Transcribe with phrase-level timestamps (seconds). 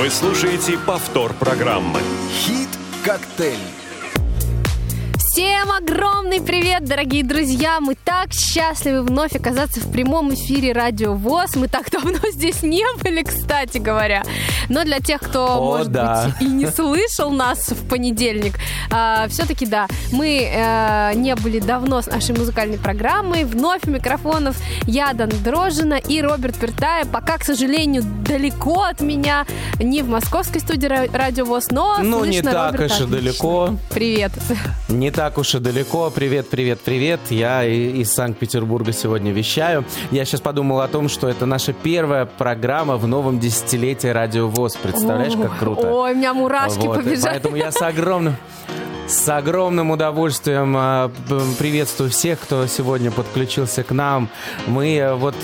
[0.00, 2.00] Вы слушаете повтор программы.
[2.32, 3.79] Хит-коктейль.
[5.40, 7.80] Всем огромный привет, дорогие друзья!
[7.80, 11.56] Мы так счастливы вновь оказаться в прямом эфире Радио ВОЗ.
[11.56, 14.22] Мы так давно здесь не были, кстати говоря.
[14.68, 16.26] Но для тех, кто, О, может да.
[16.38, 18.58] быть, и не слышал нас в понедельник,
[18.90, 23.44] а, все-таки да, мы э, не были давно с нашей музыкальной программой.
[23.44, 27.06] Вновь у микрофонов я, Дана Дрожина и Роберт Пертая.
[27.06, 29.46] Пока, к сожалению, далеко от меня,
[29.78, 33.04] не в московской студии Ра- Радио ВОЗ, но Ну, не слышно так Роберта уж и
[33.04, 33.16] отлично.
[33.16, 33.74] далеко.
[33.88, 34.32] Привет.
[34.90, 36.10] Не так уж и далеко.
[36.10, 37.20] Привет, привет, привет.
[37.30, 39.84] Я из Санкт-Петербурга сегодня вещаю.
[40.10, 44.76] Я сейчас подумал о том, что это наша первая программа в новом десятилетии Радио ВОЗ.
[44.76, 45.90] Представляешь, как круто?
[45.90, 47.34] Ой, у меня мурашки Вот, побежали.
[47.34, 48.36] Поэтому я с огромным...
[49.10, 51.10] С огромным удовольствием а,
[51.58, 54.28] приветствую всех, кто сегодня подключился к нам.
[54.68, 55.34] Мы э, вот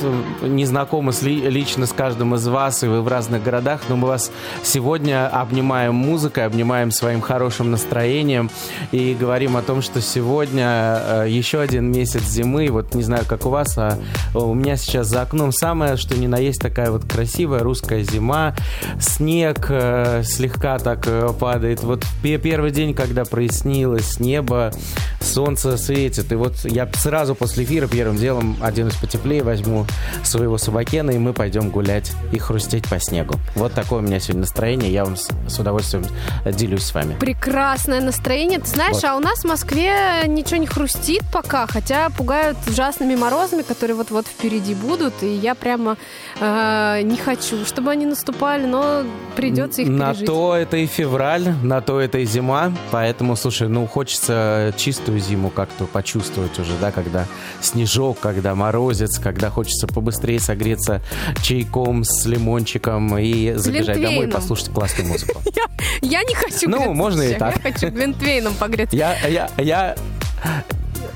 [0.41, 3.97] не знакомы с ли- лично с каждым из вас, и вы в разных городах, но
[3.97, 4.31] мы вас
[4.63, 8.51] сегодня обнимаем музыкой, обнимаем своим хорошим настроением
[8.93, 12.69] и говорим о том, что сегодня э, еще один месяц зимы.
[12.71, 13.99] Вот не знаю, как у вас, а
[14.33, 18.55] у меня сейчас за окном самое, что ни на есть такая вот красивая русская зима.
[19.01, 21.09] Снег э, слегка так
[21.41, 21.83] падает.
[21.83, 24.73] Вот пе- первый день, когда прояснилось небо,
[25.21, 26.31] солнце светит.
[26.33, 29.87] И вот я сразу после эфира первым делом оденусь потеплее, возьму
[30.25, 33.35] своего собакена, и мы пойдем гулять и хрустеть по снегу.
[33.55, 34.93] Вот такое у меня сегодня настроение.
[34.93, 36.05] Я вам с, с удовольствием
[36.53, 37.17] делюсь с вами.
[37.19, 38.61] Прекрасное настроение.
[38.61, 39.05] Ты знаешь, Вот.
[39.05, 44.27] а у нас в Москве ничего не хрустит пока, хотя пугают ужасными морозами, которые вот-вот
[44.27, 45.15] впереди будут.
[45.23, 45.97] И я прямо
[46.41, 49.03] э, не хочу, чтобы они наступали, но
[49.35, 50.27] придется их на пережить.
[50.27, 52.73] то это и февраль, на то это и зима.
[52.91, 57.27] Поэтому, слушай, ну хочется чистую зиму как-то почувствовать уже, да, когда
[57.61, 61.01] снежок, когда морозец, когда хочется побыстрее согреться
[61.45, 65.41] чайком с лимончиком и забежать домой и послушать классную музыку.
[66.03, 67.55] Я не хочу Ну, можно и так.
[67.55, 68.97] Я хочу глинтвейном погреться.
[68.97, 69.97] Я, я, я,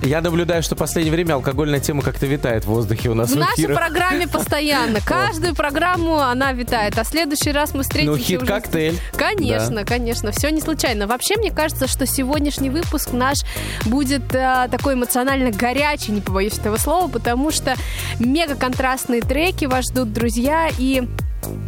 [0.03, 3.35] я наблюдаю, что в последнее время алкогольная тема как-то витает в воздухе у нас В
[3.35, 3.79] в нашей эфирах.
[3.79, 5.01] программе постоянно.
[5.05, 6.99] Каждую программу она витает.
[6.99, 8.95] А в следующий раз мы встретимся Ну, хит уже.
[9.17, 11.07] Конечно, конечно, все не случайно.
[11.07, 13.39] Вообще, мне кажется, что сегодняшний выпуск наш
[13.87, 17.75] будет э, такой эмоционально горячий, не побоюсь этого слова, потому что
[18.19, 21.03] мега контрастные треки вас ждут, друзья, и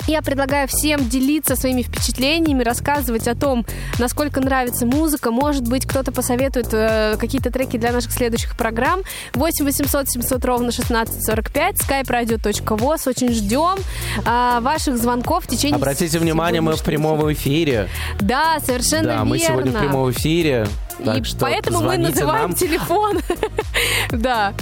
[0.06, 3.64] я предлагаю всем делиться своими впечатлениями, рассказывать о том,
[3.98, 5.30] насколько нравится музыка.
[5.30, 9.00] Может быть, кто-то посоветует э, какие-то треки для наших следующих программ.
[9.34, 13.08] 8 800 700 ровно 1645, skype-radio.voz.
[13.08, 13.76] Очень ждем
[14.24, 17.88] а, ваших звонков в течение Обратите внимание, мы в прямом эфире.
[18.20, 19.24] да, совершенно Да, верно.
[19.24, 20.66] мы сегодня в прямом эфире.
[20.98, 22.54] И Так что поэтому мы называем нам.
[22.54, 23.20] телефон.
[24.10, 24.52] Да.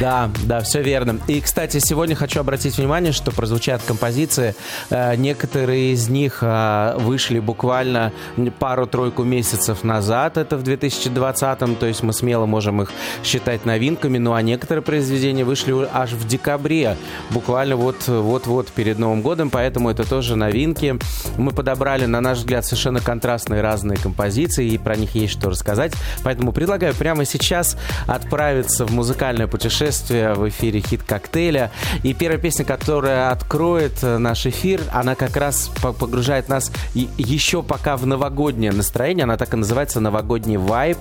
[0.00, 1.20] Да, да, все верно.
[1.28, 4.54] И, кстати, сегодня хочу обратить внимание, что прозвучат композиции.
[4.90, 8.12] Э, Некоторые из них э, вышли буквально
[8.58, 12.90] пару-тройку месяцев назад, это в 2020-м, то есть мы смело можем их
[13.24, 16.96] считать новинками, ну а некоторые произведения вышли аж в декабре,
[17.30, 20.98] буквально вот- вот-вот перед Новым годом, поэтому это тоже новинки.
[21.36, 25.92] Мы подобрали, на наш взгляд, совершенно контрастные разные композиции, и про них есть что рассказать,
[26.22, 27.76] поэтому предлагаю прямо сейчас
[28.06, 31.70] отправиться в музыкальное путешествие в эфире хит коктейля.
[32.02, 37.96] И первая песня, которая откроет наш эфир, она как раз по- погружает нас еще пока
[37.96, 39.24] в новогоднее настроение.
[39.24, 40.98] Она так и называется «Новогодний вайб».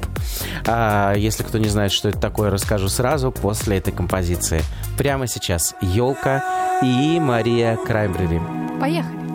[0.67, 4.61] А, если кто не знает, что это такое, расскажу сразу после этой композиции.
[4.97, 6.43] Прямо сейчас «Елка»
[6.81, 8.41] и Мария Краймбрери.
[8.79, 9.28] Поехали.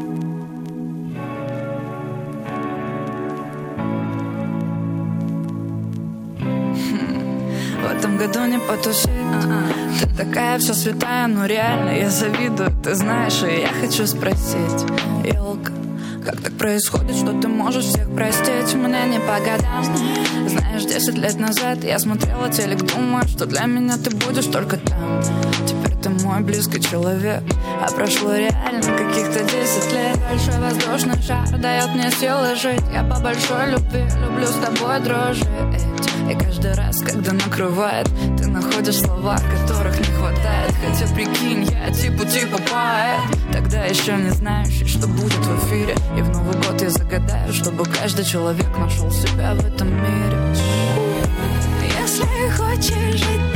[8.26, 9.10] Году не потусить
[10.00, 12.70] Ты такая вся святая, ну реально я завидую.
[12.82, 14.82] Ты знаешь, и я хочу спросить.
[15.24, 15.72] Елка,
[16.24, 18.74] как так происходит, что ты можешь всех простить?
[18.74, 19.84] Мне не по годам.
[20.48, 25.22] Знаешь, 10 лет назад я смотрела телек Думаю, что для меня ты будешь только там.
[25.66, 27.42] Теперь ты мой близкий человек
[27.82, 30.18] А прошло реально каких-то 10 лет.
[30.30, 32.82] Большой воздушный шар дает мне силы жить.
[32.92, 39.00] Я по большой любви люблю с тобой дружить И каждый раз, когда накрывает Ты находишь
[39.00, 40.72] слова, которых не хватает.
[40.82, 43.52] Хотя прикинь, я типа типа поэт.
[43.52, 45.94] Тогда еще не знающий, что будет в эфире.
[46.16, 50.38] И в Новый год я загадаю, чтобы каждый человек нашел себя в этом мире.
[52.00, 53.53] Если хочешь жить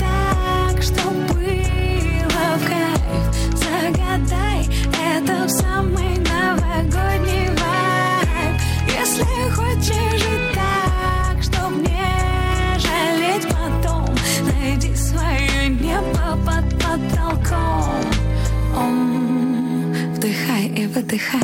[21.19, 21.41] выдыхай,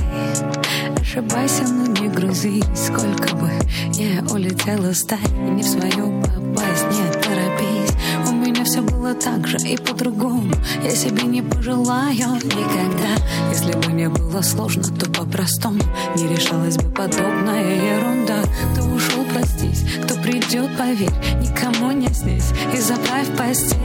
[1.01, 3.51] ошибайся, но не грузись Сколько бы
[3.95, 7.95] не улетела сталь И не в свою попасть, не торопись.
[8.29, 10.53] У меня все было так же и по-другому.
[10.83, 13.15] Я себе не пожелаю никогда.
[13.51, 15.81] Если бы не было сложно, то по-простому.
[16.17, 18.43] Не решалась бы подобная ерунда.
[18.73, 21.11] Кто ушел, простись, кто придет, поверь
[21.41, 22.51] Никому не снись.
[22.73, 23.79] И заправь постель.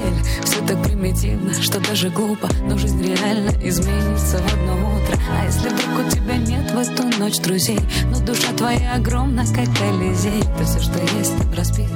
[0.44, 5.18] Все так примитивно, что даже глупо Но жизнь реально изменится в одно утро.
[5.30, 9.66] А если вдруг у тебя нет в эту ночь друзей Но душа твоя огромна, как
[9.77, 11.89] Колизей То все, что есть, разбито.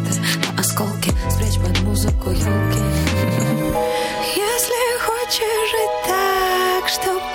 [0.54, 2.84] На осколки Спрячь под музыку елки.
[4.36, 7.33] Если хочешь жить так, что было в кайф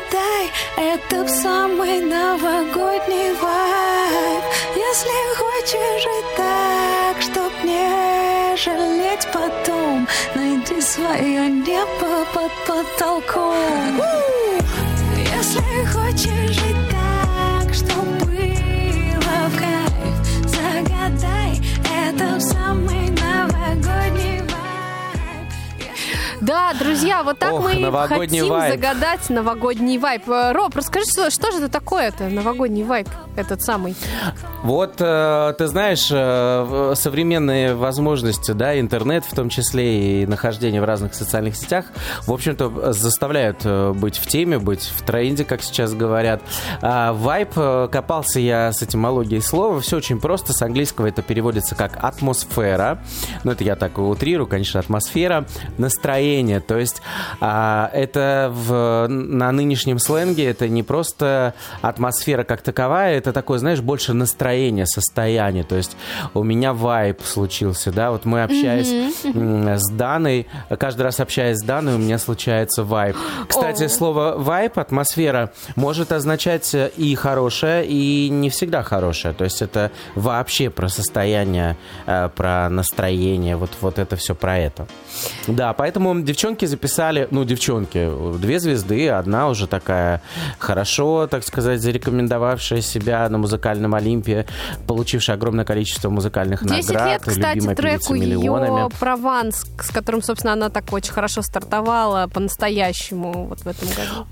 [0.00, 4.44] Загадай это самый новогодний вайб.
[4.76, 14.00] Если хочешь жить так, чтоб не жалеть потом Найди свое небо под потолком.
[15.16, 16.89] Если хочешь жить
[26.50, 28.74] Да, друзья, вот так Ох, мы хотим вайб.
[28.74, 30.28] загадать новогодний вайп.
[30.28, 33.08] Э, Роб, расскажи, что, что же это такое-то, новогодний вайп,
[33.40, 33.96] этот самый?
[34.62, 40.84] Вот, э, ты знаешь, э, современные возможности, да, интернет в том числе и нахождение в
[40.84, 41.86] разных социальных сетях,
[42.26, 46.42] в общем-то, заставляют э, быть в теме, быть в тренде, как сейчас говорят.
[46.82, 52.02] А вайп, копался я с этимологией слова, все очень просто, с английского это переводится как
[52.02, 53.02] атмосфера,
[53.44, 55.46] ну, это я так утрирую, конечно, атмосфера,
[55.78, 57.00] настроение, то есть
[57.40, 63.80] а, это в, на нынешнем сленге это не просто атмосфера как таковая, это такое, знаешь,
[63.80, 65.96] больше настроение, состояние, то есть
[66.34, 68.92] у меня вайп случился, да, вот мы общаясь
[69.24, 70.46] м, с Даной,
[70.78, 73.16] каждый раз общаясь с Даной, у меня случается вайп.
[73.48, 73.88] Кстати, О.
[73.88, 80.70] слово вайп, атмосфера, может означать и хорошее, и не всегда хорошее, то есть это вообще
[80.70, 81.76] про состояние,
[82.06, 84.86] э, про настроение, вот, вот это все про это.
[85.46, 90.22] Да, поэтому девчонки записали, ну, девчонки, две звезды, одна уже такая
[90.58, 94.46] хорошо, так сказать, зарекомендовавшая себя на музыкальном Олимпе,
[94.86, 100.68] получившая огромное количество музыкальных 10 наград, лет, кстати, треку ее «Прованс», с которым, собственно, она
[100.68, 104.26] так очень хорошо стартовала по-настоящему вот в этом году.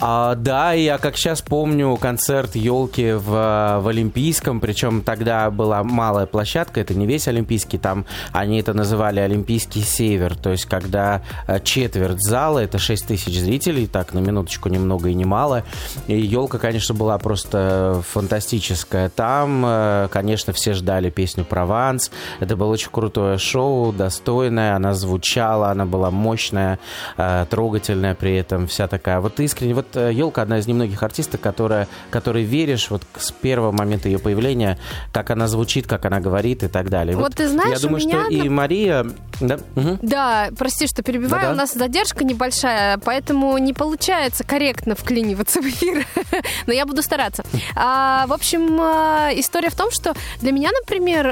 [0.00, 6.26] А, да, я как сейчас помню концерт елки в, в Олимпийском, причем тогда была малая
[6.26, 11.58] площадка, это не весь Олимпийский, там они это называли Олимпийский север, то есть когда э,
[11.64, 15.64] четверть зала, это 6 тысяч зрителей, так на минуточку ни много и ни мало,
[16.06, 19.08] и елка, конечно, была просто фантастическая.
[19.08, 25.70] Там, э, конечно, все ждали песню «Прованс», это было очень крутое шоу, достойное, она звучала,
[25.70, 26.78] она была мощная,
[27.16, 29.74] э, трогательная при этом, вся такая вот искренне.
[29.74, 34.78] Вот елка одна из немногих артисток, которая, которой веришь вот с первого момента ее появления,
[35.12, 37.16] как она звучит, как она говорит и так далее.
[37.16, 39.06] Вот ты знаешь, я думаю, меня что и Мария...
[39.40, 39.98] Да, мгм.
[40.02, 41.52] Да, прости, что перебиваю, Да-да.
[41.52, 46.04] у нас задержка небольшая, поэтому не получается корректно вклиниваться в эфир,
[46.66, 47.44] но я буду стараться.
[47.76, 51.28] А, в общем, а, история в том, что для меня, например,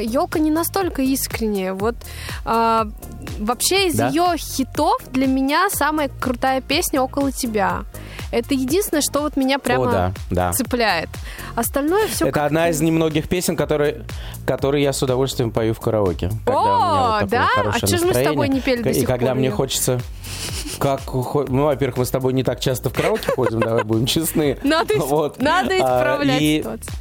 [0.00, 1.74] елка не настолько искренняя.
[1.74, 1.96] Вот
[3.38, 4.08] вообще из Да?
[4.08, 7.84] ее хитов для меня самая крутая песня «Около тебя».
[8.30, 10.52] Это единственное, что вот меня прямо О, да, да.
[10.52, 11.08] цепляет.
[11.54, 14.04] Остальное все Это одна из немногих песен, которые,
[14.46, 16.30] которые я с удовольствием пою в караоке.
[16.44, 16.60] Когда
[17.16, 17.48] О, вот да?
[17.72, 20.00] А чё ж мы с тобой не пели до И сих когда пор мне хочется...
[20.78, 24.58] Как, ну, во-первых, мы с тобой не так часто в караоке ходим, давай будем честны.
[24.62, 25.42] Надо, ис- Вот.
[25.42, 26.92] надо А, исправлять и ситуацию.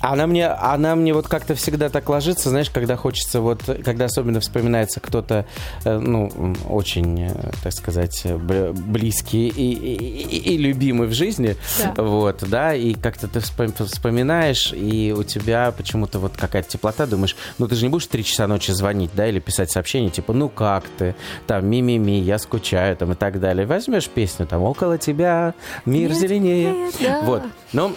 [0.00, 4.38] Она мне, она мне вот как-то всегда так ложится, знаешь, когда хочется, вот, когда особенно
[4.40, 5.44] вспоминается кто-то,
[5.84, 6.30] э, ну,
[6.68, 8.36] очень, э, так сказать, э,
[8.72, 11.56] близкий и, и- и- любимый в жизни,
[11.96, 12.02] Да.
[12.02, 17.36] вот, да, и как-то ты вспом- вспоминаешь, и у тебя почему-то вот какая-то теплота, думаешь,
[17.58, 20.32] ну, ты же не будешь в три часа ночи звонить, да, или писать сообщение, типа,
[20.32, 21.14] ну, как ты,
[21.46, 23.66] там, ми-ми-ми, я скучаю, там, и так далее.
[23.66, 26.72] Возьмешь песню, там, около тебя мир Мир зеленее.
[26.72, 27.20] зеленее, да.
[27.22, 27.92] Вот, но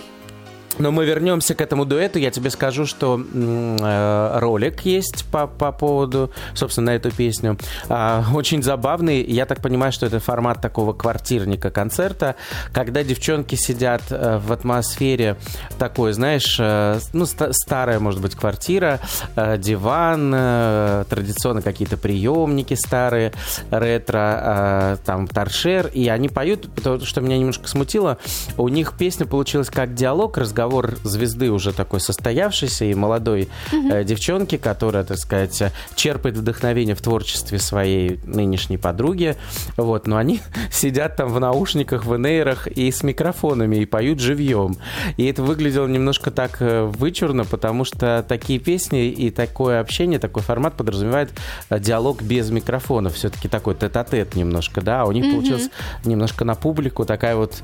[0.80, 2.20] но мы вернемся к этому дуэту.
[2.20, 7.58] Я тебе скажу, что э, ролик есть по, по поводу, собственно, на эту песню.
[7.90, 9.24] А, очень забавный.
[9.24, 12.36] Я так понимаю, что это формат такого квартирника концерта,
[12.74, 15.38] когда девчонки сидят э, в атмосфере
[15.78, 19.00] такой, знаешь, э, ну, ста- старая, может быть, квартира,
[19.36, 23.34] э, диван, э, традиционно какие-то приемники старые,
[23.70, 28.18] ретро, э, там, торшер, и они поют, то, что меня немножко смутило,
[28.58, 34.04] у них песня получилась как диалог, разговор разговор звезды уже такой состоявшейся и молодой э,
[34.04, 35.64] девчонки, которая, так сказать,
[35.96, 39.36] черпает вдохновение в творчестве своей нынешней подруги.
[39.76, 40.40] Вот, но они
[40.72, 44.78] сидят там в наушниках, в инейрах и с микрофонами и поют живьем.
[45.18, 50.42] И это выглядело немножко так э, вычурно, потому что такие песни и такое общение, такой
[50.42, 51.32] формат подразумевает
[51.70, 53.10] э, диалог без микрофона.
[53.10, 55.02] Все-таки такой тет-а-тет немножко, да.
[55.02, 55.70] А у них получилось
[56.06, 57.62] немножко на публику такая вот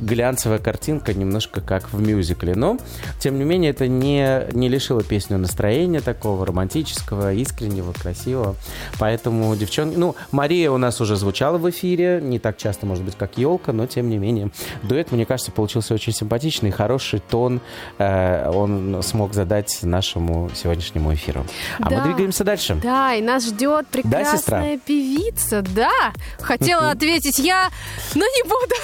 [0.00, 2.33] глянцевая картинка, немножко как в мюзикле.
[2.42, 2.78] Но,
[3.18, 8.56] тем не менее, это не, не лишило песню настроения такого романтического, искреннего, красивого.
[8.98, 9.96] Поэтому девчонки...
[9.96, 13.72] Ну, Мария у нас уже звучала в эфире, не так часто, может быть, как елка,
[13.72, 14.50] но, тем не менее,
[14.82, 17.60] дуэт, мне кажется, получился очень симпатичный, хороший тон
[17.98, 21.44] э, он смог задать нашему сегодняшнему эфиру.
[21.80, 21.98] А Да.
[21.98, 22.78] мы двигаемся дальше.
[22.82, 24.64] Да, и нас ждет прекрасная сестра?
[24.84, 25.62] певица.
[25.62, 27.68] Да, хотела ответить я,
[28.14, 28.74] но не буду.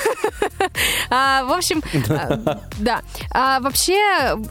[1.11, 3.01] А, В общем, а, да.
[3.43, 3.97] А, Вообще,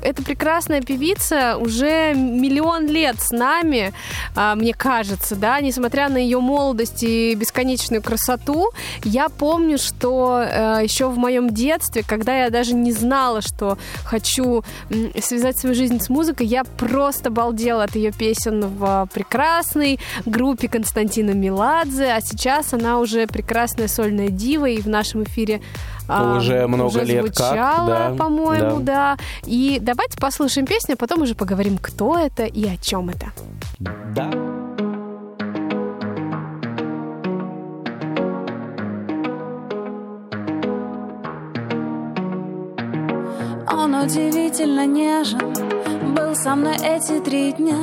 [0.02, 3.94] эта прекрасная певица уже миллион лет с нами,
[4.36, 8.72] а, мне кажется, да, несмотря на ее молодость и бесконечную красоту.
[9.04, 14.64] Я помню, что э, еще в моем детстве, когда я даже не знала, что хочу
[15.22, 21.32] связать свою жизнь с музыкой, я просто балдела от ее песен в прекрасной группе Константина
[21.32, 25.62] Меладзе, а сейчас она уже прекрасная сольная дива, и в нашем эфире
[26.10, 29.18] а, Уже много лет как, звучала, да, по-моему, да.
[29.46, 33.28] И давайте послушаем песню, а потом уже поговорим, кто это и о чем это.
[33.80, 34.30] Да.
[43.72, 45.54] Он удивительно нежен
[46.16, 47.78] Был со мной эти три дня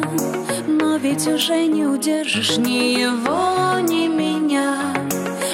[0.66, 4.76] Но ведь уже не удержишь Ни его, ни меня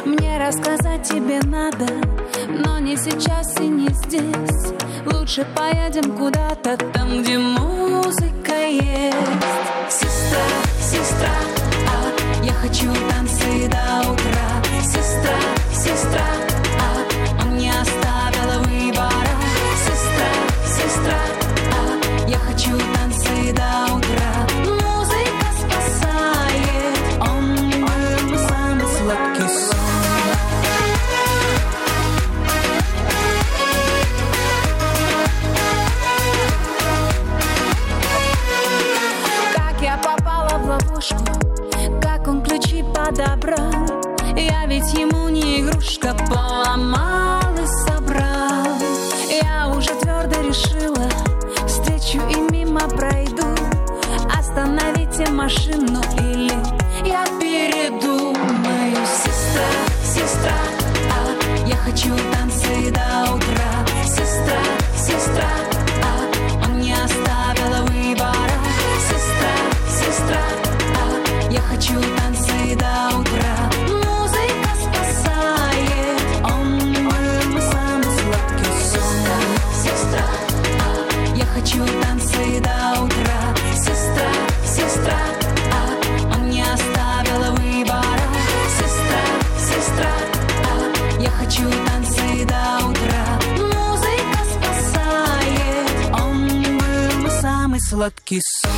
[0.04, 1.86] Мне рассказать тебе надо
[2.64, 4.72] Но не сейчас и не здесь.
[5.06, 9.16] Лучше поедем куда-то Там, где музыка есть.
[9.88, 10.46] Сестра,
[10.80, 11.34] сестра,
[11.88, 14.62] а Я хочу танцы до утра.
[14.82, 15.38] Сестра,
[15.72, 16.51] сестра,
[97.92, 98.70] сладкий сон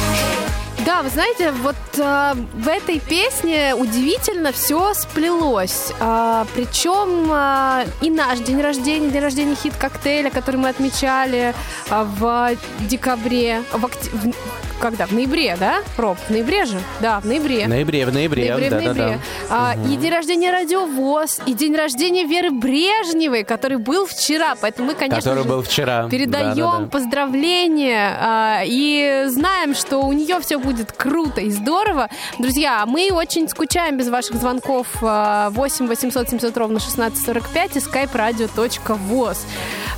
[0.85, 5.92] Да, вы знаете, вот а, в этой песне удивительно все сплелось.
[6.00, 11.54] А, причем а, и наш день рождения, день рождения хит коктейля, который мы отмечали
[11.90, 12.56] а, в
[12.88, 14.35] декабре, в, окт- в-
[14.81, 15.07] когда?
[15.07, 16.19] В ноябре, да, Роб?
[16.26, 16.78] В ноябре же?
[17.00, 17.64] Да, в ноябре.
[17.64, 19.21] В ноябре, в ноябре, ноябре, в да, да, ноябре.
[19.49, 19.75] да.
[19.75, 24.54] А, И день рождения Радиовоз, и день рождения Веры Брежневой, который был вчера.
[24.61, 26.09] Поэтому мы, конечно Который же, был вчера.
[26.09, 26.87] передаем Да-да-да.
[26.88, 32.09] поздравления а, и знаем, что у нее все будет круто и здорово.
[32.38, 39.38] Друзья, мы очень скучаем без ваших звонков а, 8 800 700 ровно 1645 и skype-radio.voz.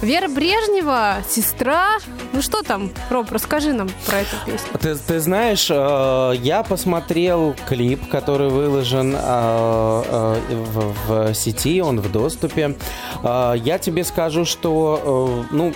[0.03, 1.97] Вера Брежнева, сестра.
[2.33, 4.66] Ну что там, Роб, расскажи нам про эту песню.
[4.81, 12.01] Ты, ты знаешь, э, я посмотрел клип, который выложен э, э, в, в сети, он
[12.01, 12.77] в доступе.
[13.23, 15.73] Э, я тебе скажу, что э, ну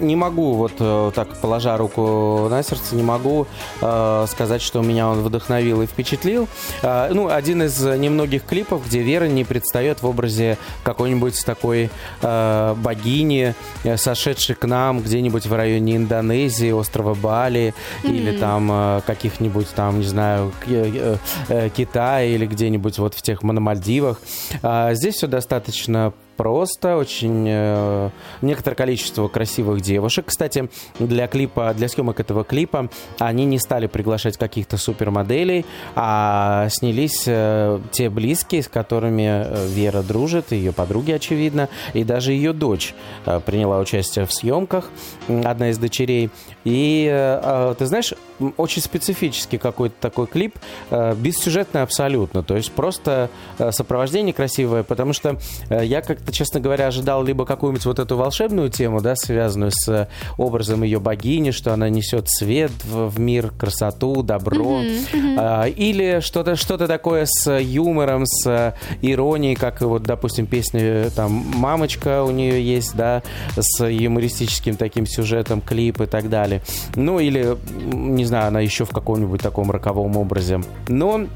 [0.00, 3.46] не могу вот э, так положа руку на сердце, не могу
[3.80, 6.48] э, сказать, что меня он вдохновил и впечатлил.
[6.82, 11.90] Э, ну, один из немногих клипов, где Вера не предстает в образе какой-нибудь такой
[12.22, 13.54] э, богини,
[13.96, 20.06] сошедшей к нам где-нибудь в районе Индонезии, острова Бали или там э, каких-нибудь там, не
[20.06, 21.16] знаю, э,
[21.48, 24.20] э, Китая или где-нибудь вот в тех на Мальдивах.
[24.62, 28.10] А Здесь все достаточно просто, очень э,
[28.42, 30.26] некоторое количество красивых девушек.
[30.28, 35.66] Кстати, для клипа, для съемок этого клипа они не стали приглашать каких-то супермоделей,
[35.96, 42.32] а снялись э, те близкие, с которыми э, Вера дружит, ее подруги, очевидно, и даже
[42.32, 42.94] ее дочь
[43.26, 44.90] э, приняла участие в съемках,
[45.26, 46.30] одна из дочерей.
[46.64, 48.14] И э, э, ты знаешь,
[48.56, 50.56] очень специфический какой-то такой клип,
[50.90, 55.38] э, бессюжетный абсолютно, то есть просто э, сопровождение красивое, потому что
[55.70, 60.08] э, я как-то, честно говоря, ожидал либо какую-нибудь вот эту волшебную тему, да, связанную с
[60.36, 65.70] образом ее богини, что она несет свет в, в мир, красоту, добро, mm-hmm, mm-hmm.
[65.72, 72.30] или что-то что такое с юмором, с иронией, как вот, допустим, песня там «Мамочка» у
[72.30, 73.22] нее есть, да,
[73.56, 76.62] с юмористическим таким сюжетом, клип и так далее.
[76.94, 77.56] Ну, или,
[77.92, 80.60] не знаю, она еще в каком-нибудь таком роковом образе.
[80.88, 81.26] Но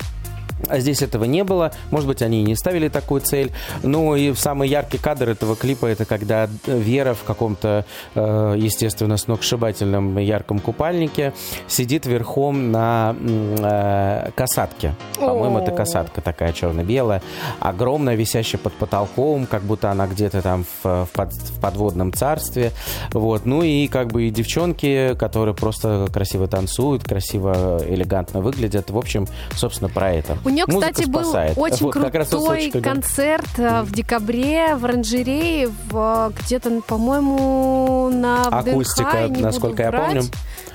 [0.68, 1.72] а здесь этого не было.
[1.90, 3.52] Может быть, они и не ставили такую цель.
[3.82, 10.18] Ну и самый яркий кадр этого клипа это когда Вера в каком-то, э, естественно, сногсшибательном
[10.18, 11.32] ярком купальнике
[11.66, 14.94] сидит верхом на э, касатке.
[15.18, 17.22] По-моему, это касатка такая черно-белая.
[17.60, 22.72] Огромная, висящая под потолком, как будто она где-то там в, в, под, в подводном царстве.
[23.12, 23.46] Вот.
[23.46, 28.90] Ну и как бы и девчонки, которые просто красиво танцуют, красиво, элегантно выглядят.
[28.90, 30.38] В общем, собственно, про это.
[30.44, 33.82] У нее, кстати, был очень вот, крутой концерт mm.
[33.82, 40.22] в декабре в оранжерее, в, где-то, по-моему, на Акустика, ВДНХ, насколько я помню.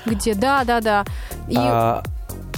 [0.06, 1.04] Где, да, да, да.
[1.48, 1.56] И...
[1.56, 2.02] А,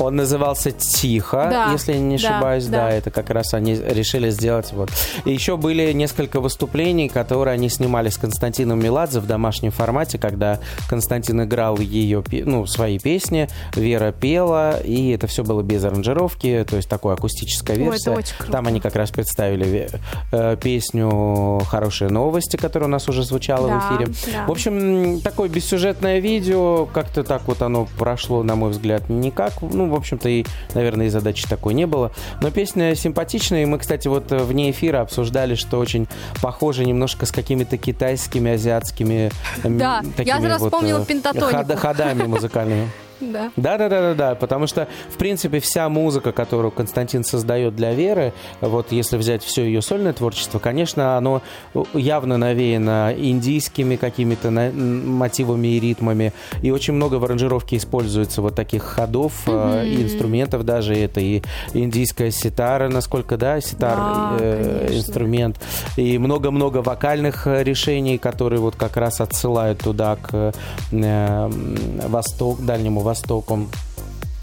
[0.05, 2.67] он назывался «Тихо», да, если я не ошибаюсь.
[2.67, 4.73] Да, да, это как раз они решили сделать.
[4.73, 4.91] Вот.
[5.25, 10.61] И еще были несколько выступлений, которые они снимали с Константином Меладзе в домашнем формате, когда
[10.89, 16.77] Константин играл ее, ну, свои песни, Вера пела, и это все было без аранжировки, то
[16.77, 18.11] есть такой акустическая версия.
[18.11, 19.91] Ой, Там они как раз представили
[20.33, 24.15] э, песню «Хорошие новости», которая у нас уже звучала да, в эфире.
[24.33, 24.47] Да.
[24.47, 29.53] В общем, такое бессюжетное видео, как-то так вот оно прошло, на мой взгляд, никак.
[29.63, 32.13] Ну, в общем-то, и, наверное, и задачи такой не было.
[32.41, 36.09] Но песня симпатичная, и мы, кстати, вот э, вне эфира обсуждали, что очень
[36.43, 39.31] похоже немножко с какими-то китайскими, азиатскими
[39.65, 42.89] да, такими я вот вспомнила э, ход, ходами музыкальными.
[43.21, 43.51] Да.
[43.57, 44.35] Да, да, да, да, да.
[44.35, 49.65] Потому что, в принципе, вся музыка, которую Константин создает для Веры, вот если взять все
[49.65, 51.43] ее сольное творчество, конечно, оно
[51.93, 56.33] явно навеяно индийскими какими-то мотивами и ритмами.
[56.63, 59.89] И очень много в аранжировке используется вот таких ходов mm-hmm.
[59.89, 60.95] и инструментов даже.
[60.95, 61.43] Это и
[61.75, 65.61] индийская ситара, насколько, да, ситар да, э, инструмент.
[65.97, 70.53] И много-много вокальных э, решений, которые вот как раз отсылают туда к
[70.93, 71.51] э,
[72.09, 73.69] восток, Дальнему Востоку Востоком.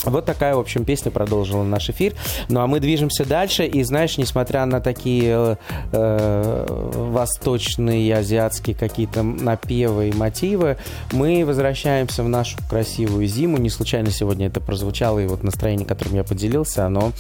[0.10, 2.13] Вот такая, в общем, песня продолжила наш эфир.
[2.50, 3.65] Ну а мы движемся дальше.
[3.65, 5.58] И знаешь, несмотря на такие
[5.91, 10.78] э, восточные, азиатские какие-то напевы и мотивы,
[11.12, 13.58] мы возвращаемся в нашу красивую зиму.
[13.58, 17.12] Не случайно сегодня это прозвучало, и вот настроение, которым я поделился, оно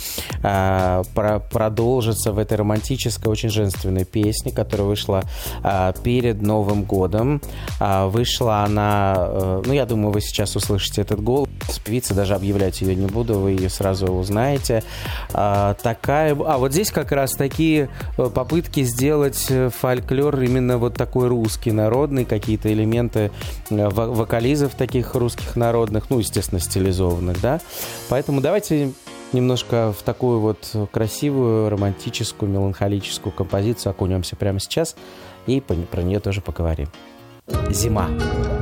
[0.43, 5.23] э, про продолжится в этой романтической, очень женственной песне, которая вышла
[5.63, 7.41] э, перед Новым годом.
[7.79, 11.49] Э, вышла она, э, ну я думаю, вы сейчас услышите этот голос.
[11.83, 14.83] Певица даже объявляет называть ее не буду, вы ее сразу узнаете.
[15.33, 20.95] А, такая, а вот здесь как раз такие э, попытки сделать э, фольклор именно вот
[20.95, 23.31] такой русский, народный, какие-то элементы
[23.69, 27.59] э, вокализов таких русских народных, ну, естественно, стилизованных, да.
[28.09, 28.91] Поэтому давайте
[29.33, 34.95] немножко в такую вот красивую, романтическую, меланхолическую композицию окунемся прямо сейчас
[35.47, 36.87] и про нее тоже поговорим.
[37.69, 38.09] Зима.
[38.09, 38.56] Снова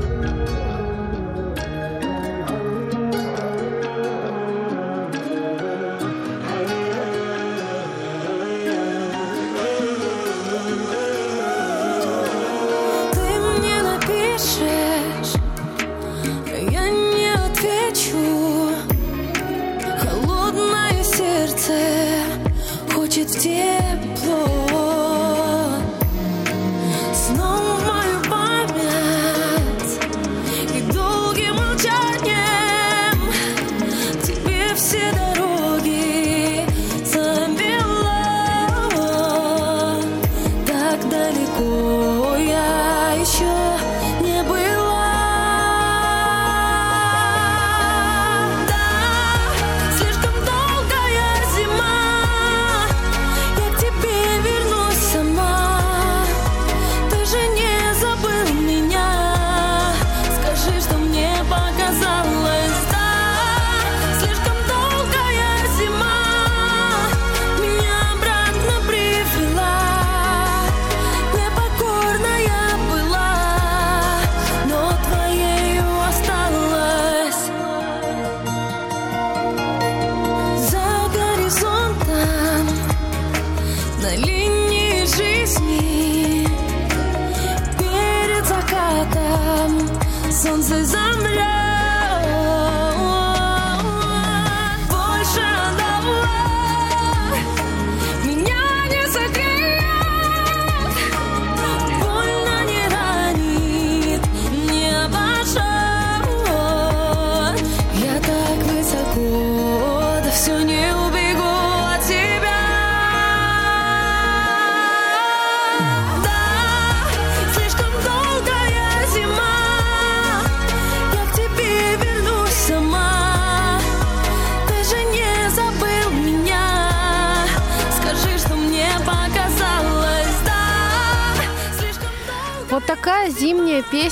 [90.45, 91.14] солнце замрет.
[91.14, 91.14] Больше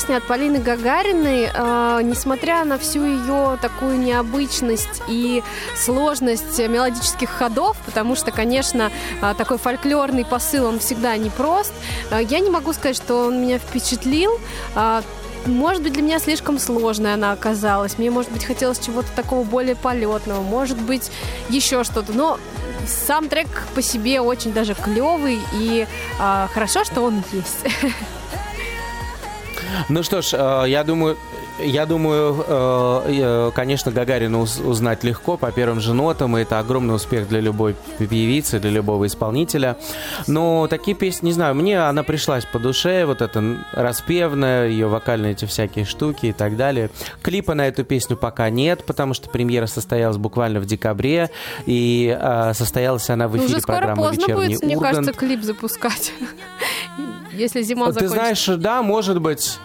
[0.04, 5.42] песня от Полины Гагариной, э, несмотря на всю ее такую необычность и
[5.78, 11.72] сложность мелодических ходов, потому что, конечно, э, такой фольклорный посыл, он всегда непрост,
[12.12, 14.42] э, я не могу сказать, что он меня впечатлил.
[14.76, 15.04] Э,
[15.46, 17.98] может быть, для меня слишком сложная она оказалась.
[17.98, 20.42] Мне, может быть, хотелось чего-то такого более полетного.
[20.42, 21.12] Может быть,
[21.48, 22.12] еще что-то.
[22.12, 22.40] Но
[22.88, 25.40] сам трек по себе очень даже клевый.
[25.54, 25.88] И
[26.20, 27.60] э, хорошо, что он есть.
[29.90, 31.18] Ну что ж, э, я думаю,
[31.60, 36.60] я думаю, э, э, конечно, Гагарина уз- узнать легко по первым же нотам, и это
[36.60, 39.78] огромный успех для любой певицы, для любого исполнителя.
[40.28, 45.34] Но такие песни, не знаю, мне она пришлась по душе, вот эта распевная, ее вокальные
[45.34, 46.90] эти всякие штуки и так далее.
[47.22, 51.30] Клипа на эту песню пока нет, потому что премьера состоялась буквально в декабре,
[51.66, 52.18] и
[52.54, 54.96] состоялась она в Ну, эфире Уже скоро программы поздно «Вечерний будет, мне Ургант».
[54.96, 56.12] кажется, клип запускать.
[57.34, 58.16] Если зима Ты закончится.
[58.16, 59.58] знаешь, да, может быть.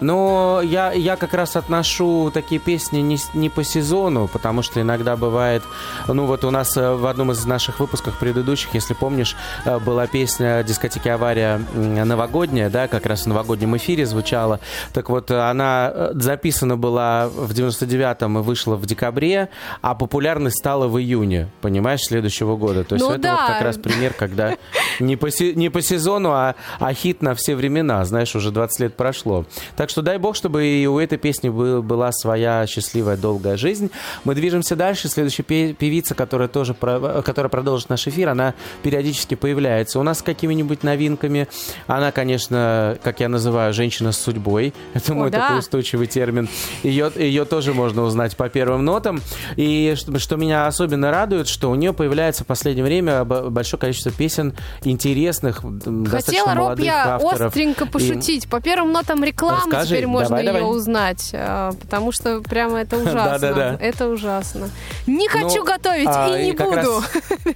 [0.00, 5.16] Но я, я как раз отношу такие песни не, не по сезону, потому что иногда
[5.16, 5.62] бывает...
[6.06, 10.06] Ну вот у нас э, в одном из наших выпусков предыдущих, если помнишь, э, была
[10.06, 14.60] песня дискотеки «Авария» новогодняя, да, как раз в новогоднем эфире звучала.
[14.92, 19.48] Так вот, э, она записана была в 99-м и вышла в декабре,
[19.80, 22.84] а популярность стала в июне, понимаешь, следующего года.
[22.84, 23.46] То есть Ну это вот да.
[23.46, 24.56] как раз пример, когда
[25.00, 28.04] не по, не по сезону, а, а хит на все времена.
[28.04, 29.44] Знаешь, уже 20 лет прошло.
[29.76, 33.90] Так что дай бог, чтобы и у этой песни был- была своя счастливая долгая жизнь.
[34.24, 35.08] Мы движемся дальше.
[35.08, 39.98] Следующая пе- певица, которая тоже которая продолжит наш эфир, она периодически появляется.
[39.98, 41.48] У нас с какими-нибудь новинками.
[41.86, 44.72] Она, конечно, как я называю, женщина с судьбой.
[44.94, 45.40] Это мой да.
[45.40, 46.48] такой устойчивый термин.
[46.82, 49.20] Ее, ее тоже можно узнать по первым нотам.
[49.56, 54.12] И что, что меня особенно радует, что у нее появляется в последнее время большое количество
[54.12, 57.48] песен интересных, м, достаточно Хотела, Роб, молодых я авторов.
[57.48, 58.48] остренько И- пошутить.
[58.48, 60.70] По первым нотам рекламы Расскажи, теперь можно давай, ее давай.
[60.76, 63.78] узнать, а, потому что прямо это ужасно.
[63.80, 64.70] Это ужасно.
[65.06, 67.02] Не хочу Ну, готовить а, и не и как буду.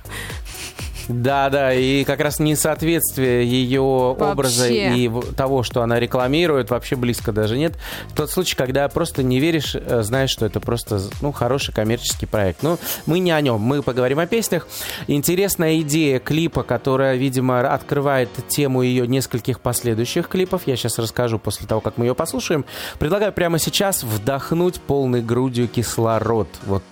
[1.11, 7.33] Да, да, и как раз несоответствие ее образа и того, что она рекламирует, вообще близко
[7.33, 7.75] даже нет.
[8.15, 12.63] Тот случай, когда просто не веришь, э, знаешь, что это просто ну, хороший коммерческий проект.
[12.63, 14.69] Но мы не о нем, мы поговорим о песнях.
[15.09, 20.63] Интересная идея клипа, которая, видимо, открывает тему ее нескольких последующих клипов.
[20.67, 22.65] Я сейчас расскажу после того, как мы ее послушаем.
[23.01, 26.49] Предлагаю прямо сейчас вдохнуть полной грудью кислород.
[26.67, 26.85] Вот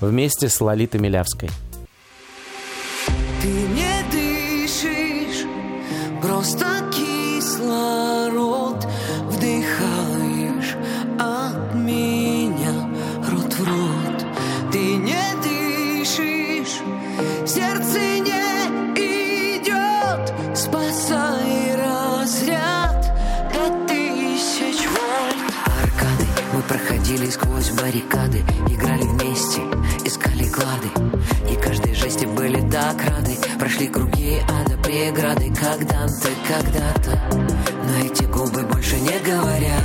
[0.00, 1.50] вместе с Лолитой Милявской.
[3.42, 5.46] Ты не дышишь,
[6.22, 8.86] просто кислород
[9.30, 10.74] вдыхаешь
[11.18, 12.88] от меня
[13.30, 14.26] рот в рот.
[14.72, 16.80] Ты не дышишь,
[17.46, 23.12] сердце не идет, спасай разряд
[23.54, 25.54] от тысяч вольт.
[25.82, 29.60] Аркады Мы проходили сквозь баррикады Играли вместе,
[30.04, 30.88] искали клады
[31.50, 33.25] И каждой жести были так рады
[33.58, 37.18] Прошли круги ада, преграды Когда-то, когда-то.
[37.32, 39.82] Но эти губы больше не говорят.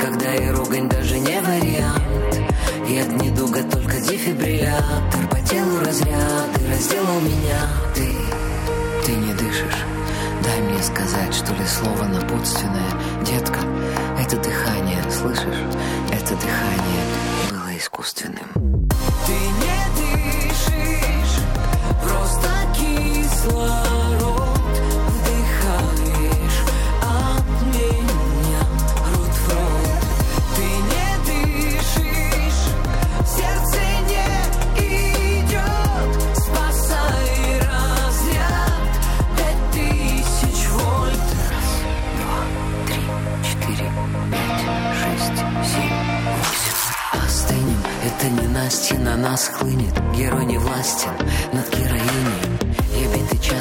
[0.00, 2.02] Когда и ругань даже не вариант.
[2.88, 5.28] И от недуга только дефибриллятор.
[5.30, 7.60] По телу разряд, ты разделал меня.
[7.94, 8.08] Ты,
[9.06, 9.84] ты не дышишь.
[10.44, 12.92] Дай мне сказать, что ли, слово напутственное.
[13.24, 13.60] Детка,
[14.20, 15.62] это дыхание, слышишь?
[16.10, 17.04] Это дыхание
[17.50, 18.88] было искусственным.
[19.26, 20.11] Ты не дышишь,
[48.22, 49.92] это не Настя на нас хлынет.
[50.16, 51.10] Герой не властен.
[51.52, 51.68] Над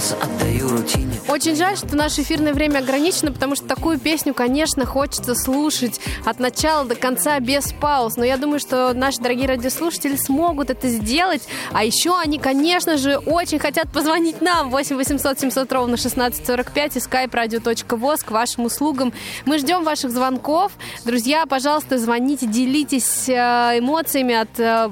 [0.02, 4.86] сейчас отдаю рутине Очень жаль, что наше эфирное время ограничено, потому что такую песню, конечно,
[4.86, 8.18] хочется слушать от начала до конца без пауз.
[8.18, 11.44] Но я думаю, что наши дорогие радиослушатели смогут это сделать.
[11.72, 14.70] А еще они, конечно же, очень хотят позвонить нам.
[14.70, 19.14] 8 800 700 ровно 1645 и skype radio.voz к вашим услугам.
[19.46, 20.72] Мы ждем ваших звонков.
[21.06, 24.90] Друзья, пожалуйста, звоните, делитесь э, эмоциями от э,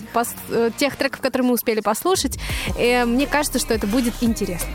[0.50, 2.38] э, тех треков, которые мы успели послушать.
[2.78, 4.70] Мне кажется, что это будет интересно.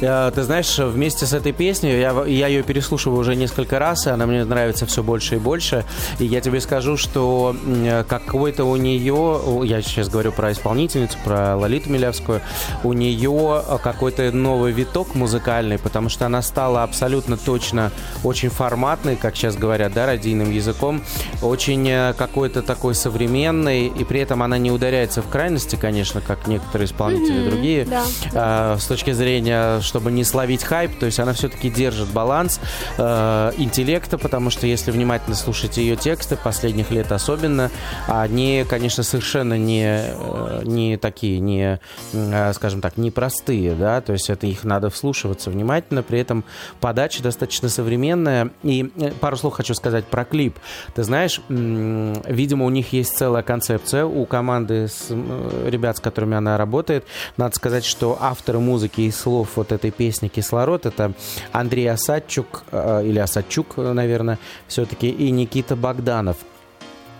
[0.00, 4.10] Э, Ты знаешь, вместе с этой песней, я, я ее переслушиваю уже несколько раз, и
[4.10, 5.84] она мне нравится все больше и больше.
[6.18, 11.56] И я тебе скажу, что м, какой-то у нее, я сейчас говорю про исполнительницу, про
[11.56, 12.40] Лолиту Милявскую,
[12.82, 17.90] у нее какой-то новый виток музыкальный, потому что она стала абсолютно точно
[18.22, 21.02] очень форматной, как сейчас говорят, да, радийным языком,
[21.42, 26.46] очень э, какой-то такой современный, и при этом она не ударяется в крайности, конечно, как
[26.46, 28.74] некоторые исполнители другие, да.
[28.74, 32.60] э, с точки зрения, чтобы не словить хайп, то есть она все-таки держит баланс
[32.98, 37.70] э, интеллекта, потому что если внимательно слушать ее тексты, последних лет особенно,
[38.08, 41.80] они, конечно, совершенно не, э, не такие, не,
[42.12, 46.44] э, скажем так, не простые, да, то есть это их надо вслушиваться внимательно, при этом
[46.80, 48.50] подача достаточно современная.
[48.62, 50.58] И э, пару слов хочу сказать про клип.
[50.94, 56.56] Ты знаешь, видимо, у них есть целая концепция у команды с, ребят, с которыми она
[56.56, 57.04] работает.
[57.36, 61.12] Надо сказать, что авторы музыки и слов вот этой песни «Кислород»— это
[61.52, 66.36] Андрей Осадчук, э, или Осадчук, наверное, все-таки, и Никита Богданов.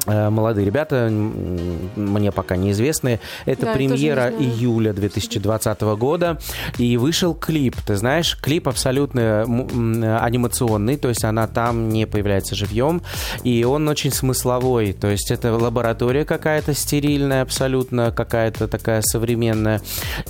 [0.07, 3.21] Э, Молодые ребята, мне пока неизвестные.
[3.47, 6.39] Это Да, премьера не июля 2020 года.
[6.79, 7.77] И вышел клип.
[7.87, 13.03] Ты знаешь, клип абсолютно анимационный, то есть она там не появляется живьем.
[13.45, 14.93] И он очень смысловой.
[14.93, 19.81] То есть это лаборатория какая-то стерильная, абсолютно какая-то такая современная.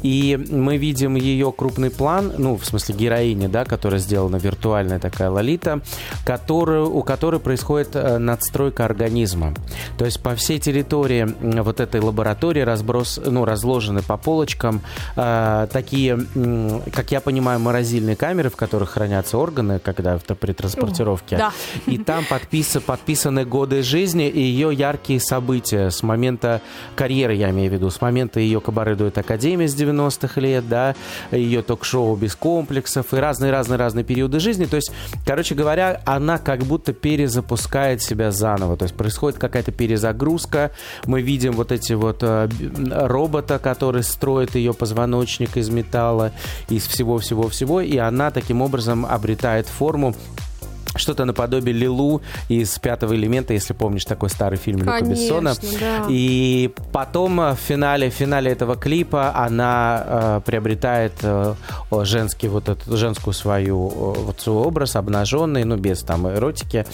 [0.02, 5.30] И мы видим ее крупный план, ну, в смысле героини, да, которая сделана виртуальная такая
[5.30, 5.80] Лолита,
[6.24, 9.54] которую, у которой происходит э, надстройка организма.
[9.98, 11.26] То есть по всей территории
[11.60, 14.80] вот этой лаборатории разброс, ну, разложены по полочкам
[15.16, 16.18] э, такие,
[16.92, 21.36] как я понимаю, морозильные камеры, в которых хранятся органы, когда в- при транспортировке.
[21.36, 21.52] да.
[21.86, 26.60] И там подпис- подписаны годы жизни и ее яркие события с момента
[26.96, 30.94] карьеры, я имею в виду, с момента ее кабаре дуэт Академии с 90-х лет, да,
[31.30, 34.64] ее ток-шоу без комплексов и разные-разные-разные периоды жизни.
[34.64, 34.92] То есть,
[35.26, 38.76] короче говоря, она как будто перезапускает себя заново.
[38.76, 40.72] То есть происходит какая-то перезагрузка.
[41.06, 42.48] Мы видим вот эти вот э,
[42.90, 46.32] робота, который строит ее позвоночник из металла,
[46.68, 50.14] из всего-всего-всего, и она таким образом обретает форму
[50.96, 55.54] что-то наподобие Лилу из «Пятого элемента», если помнишь такой старый фильм Люка Конечно, Бессона.
[55.80, 56.06] да.
[56.08, 61.54] И потом э, в финале, в финале этого клипа она э, приобретает э,
[62.02, 66.86] женский вот эту женскую свою э, вот свой образ обнаженный, ну без там эротики.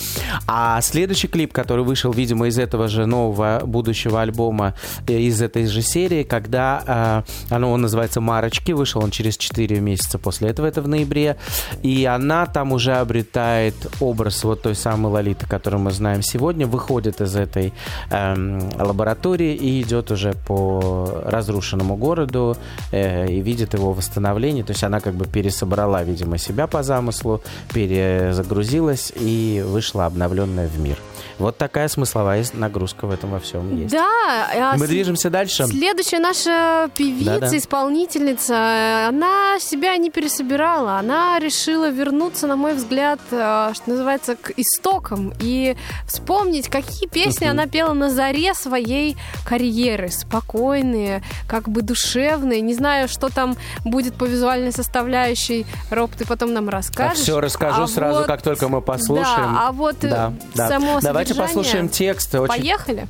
[0.46, 4.74] А следующий клип, который вышел, видимо, из этого же нового будущего альбома,
[5.06, 9.80] э, из этой же серии, когда э, оно он называется «Марочки», вышел он через 4
[9.80, 11.36] месяца после этого, это в ноябре,
[11.82, 17.20] и она там уже обретает образ вот той самой Лолиты, которую мы знаем сегодня, выходит
[17.20, 17.72] из этой
[18.10, 22.56] эм, лаборатории и идет уже по разрушенному городу
[22.92, 24.64] э, и видит его восстановление.
[24.64, 30.78] То есть она как бы пересобрала, видимо, себя по замыслу, перезагрузилась и вышла обновленная в
[30.78, 30.96] мир.
[31.38, 33.92] Вот такая смысловая нагрузка в этом во всем есть.
[33.92, 34.06] Да,
[34.54, 35.66] а Мы с- движемся дальше.
[35.66, 37.56] Следующая наша певица, Да-да.
[37.56, 40.98] исполнительница, она себя не пересобирала.
[40.98, 47.46] Она решила вернуться, на мой взгляд, э, что называется, к истокам и вспомнить, какие песни
[47.46, 50.10] она пела на заре своей карьеры.
[50.10, 52.60] Спокойные, как бы душевные.
[52.60, 55.66] Не знаю, что там будет по визуальной составляющей.
[55.90, 57.18] Роб, ты потом нам расскажешь.
[57.22, 59.54] Все расскажу А сразу, вот- как только мы послушаем.
[59.54, 60.68] Да, а вот э, Да, да.
[60.68, 62.34] само Давайте содержание- послушаем текст.
[62.34, 62.48] Очень...
[62.48, 63.06] Поехали?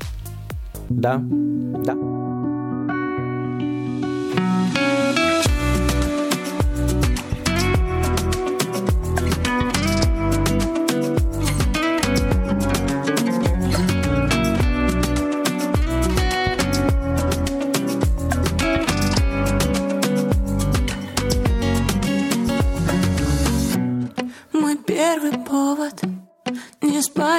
[0.88, 1.94] Да, да.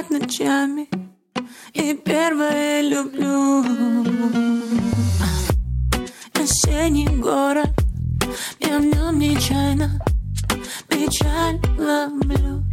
[0.01, 0.87] Спать ночами.
[1.73, 3.63] И первое люблю.
[6.33, 7.69] Осенний город.
[8.59, 9.99] Я в нем нечаянно
[10.87, 12.63] Печаль ловлю.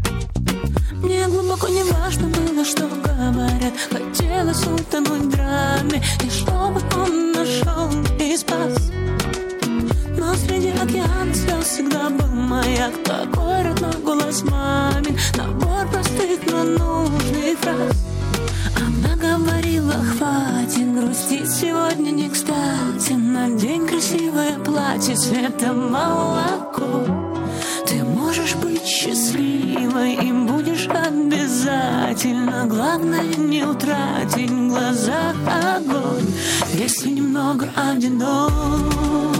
[1.02, 3.74] Мне глубоко не важно было, что говорят.
[3.90, 6.02] Хотелось утонуть в драме.
[6.24, 8.90] И чтобы он нашел и спас
[10.28, 12.92] но среди океан слез всегда был маяк.
[13.02, 17.96] Такой родной голос мамин Набор простых, но нужных фраз.
[18.76, 23.12] Она говорила, хватит грустить Сегодня не кстати.
[23.12, 27.06] Надень красивое платье цвета молоко.
[27.86, 32.66] Ты можешь быть счастливой Им будешь обязательно.
[32.66, 36.26] Главное не утратить в глазах огонь.
[36.74, 39.37] Если немного одиноко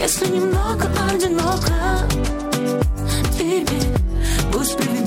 [0.00, 2.08] Если немного одиноко
[3.36, 3.80] Тебе
[4.50, 4.99] пусть приведет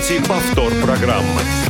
[0.00, 1.69] Вы слушаете повтор программы.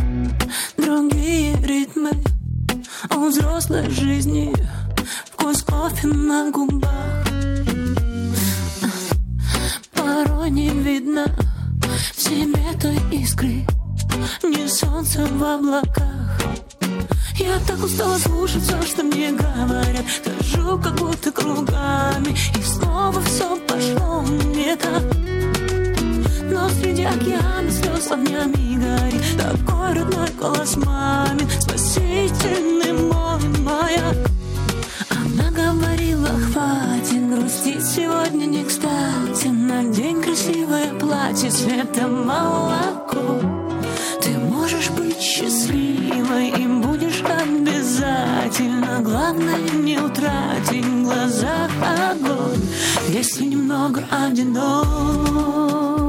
[45.20, 49.00] Счастливой Им будешь обязательно.
[49.02, 52.60] Главное не утратить в глазах огонь
[53.08, 55.99] Если немного одинок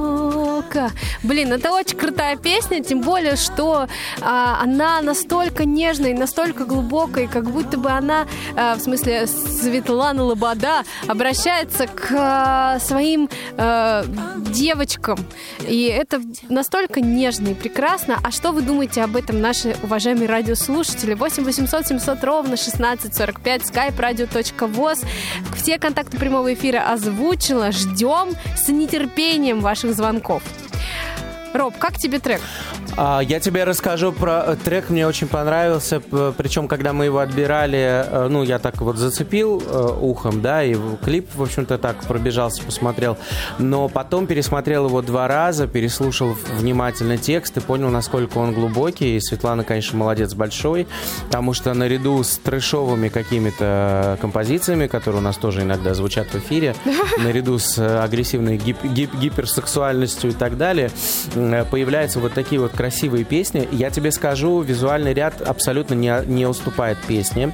[0.81, 0.91] Ка.
[1.23, 3.87] Блин, это очень крутая песня, тем более, что
[4.21, 10.23] а, она настолько нежная и настолько глубокая, как будто бы она, а, в смысле, Светлана
[10.23, 14.03] Лобода обращается к а, своим а,
[14.37, 15.19] девочкам.
[15.67, 18.19] И это настолько нежно и прекрасно.
[18.23, 21.13] А что вы думаете об этом, наши уважаемые радиослушатели?
[21.13, 25.01] 8 800 700 ровно 1645 skype.
[25.55, 27.71] Все контакты прямого эфира озвучила.
[27.71, 30.41] Ждем с нетерпением ваших звонков.
[31.53, 32.41] Роб, как тебе трек?
[32.97, 35.99] А, Я тебе расскажу про э, трек, мне очень понравился,
[36.37, 40.75] причем, когда мы его отбирали, э, ну, я так вот зацепил э, ухом, да, и
[41.03, 43.17] клип, в общем-то, так пробежался, посмотрел,
[43.59, 49.19] но потом пересмотрел его два раза, переслушал внимательно текст и понял, насколько он глубокий, и
[49.21, 50.87] Светлана, конечно, молодец большой,
[51.25, 56.75] потому что наряду с трэшовыми какими-то композициями, которые у нас тоже иногда звучат в эфире,
[57.19, 60.91] наряду с агрессивной гип- гип- гиперсексуальностью и так далее,
[61.69, 63.67] появляются вот такие вот красивые песни.
[63.71, 67.53] Я тебе скажу, визуальный ряд абсолютно не, не уступает песне.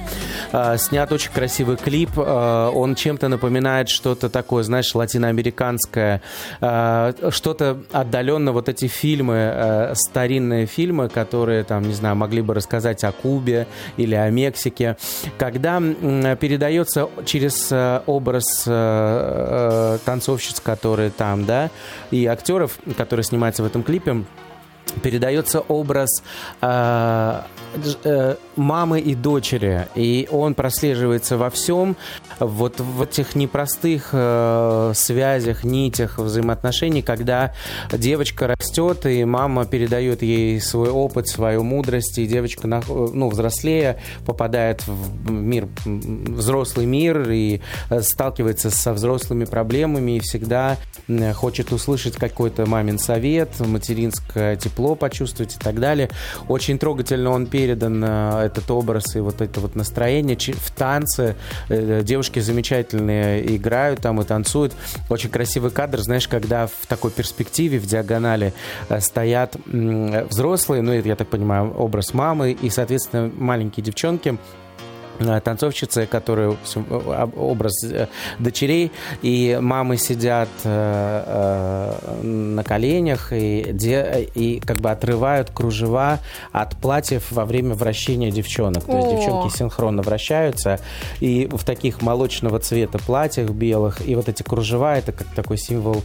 [0.52, 2.10] А, снят очень красивый клип.
[2.16, 6.22] а, он чем-то напоминает что-то такое, знаешь, латиноамериканское.
[6.58, 13.12] что-то отдаленно вот эти фильмы, старинные фильмы, которые там, не знаю, могли бы рассказать о
[13.12, 14.96] Кубе или о Мексике.
[15.38, 21.70] Когда передается через э, образ э, э, танцовщиц, которые там, да,
[22.10, 24.24] и актеров, которые снимаются в этом клипе,
[25.02, 26.22] передается образ
[26.60, 27.40] э,
[28.04, 31.96] э, мамы и дочери, и он прослеживается во всем,
[32.38, 37.54] вот в этих непростых э, связях, нитях взаимоотношений, когда
[37.92, 44.86] девочка растет, и мама передает ей свой опыт, свою мудрость, и девочка, ну, взрослея, попадает
[44.86, 47.60] в мир, взрослый мир, и
[48.00, 50.76] сталкивается со взрослыми проблемами, и всегда
[51.34, 56.10] хочет услышать какой-то мамин совет, материнское тепло почувствовать и так далее.
[56.48, 61.36] Очень трогательно он передан, э, этот образ и вот это вот настроение в танце.
[61.68, 64.74] Э, Девушки замечательные играют там и танцуют.
[65.08, 68.52] Очень красивый кадр, знаешь, когда в такой перспективе, в диагонали
[68.88, 74.67] э, стоят взрослые, ну, это, я так понимаю, образ мамы и, соответственно, маленькие девчонки, э,
[75.18, 76.56] танцовщицы, которые
[76.90, 78.06] об- образ э,
[78.38, 78.92] дочерей,
[79.22, 83.60] и мамы сидят э, э, на коленях и,
[84.34, 86.20] и как бы отрывают кружева
[86.52, 88.84] от платьев во время вращения девчонок.
[88.84, 89.16] То есть О.
[89.16, 90.78] девчонки синхронно вращаются,
[91.20, 96.02] и в таких молочного цвета платьях белых, и вот эти кружева, это как такой символ,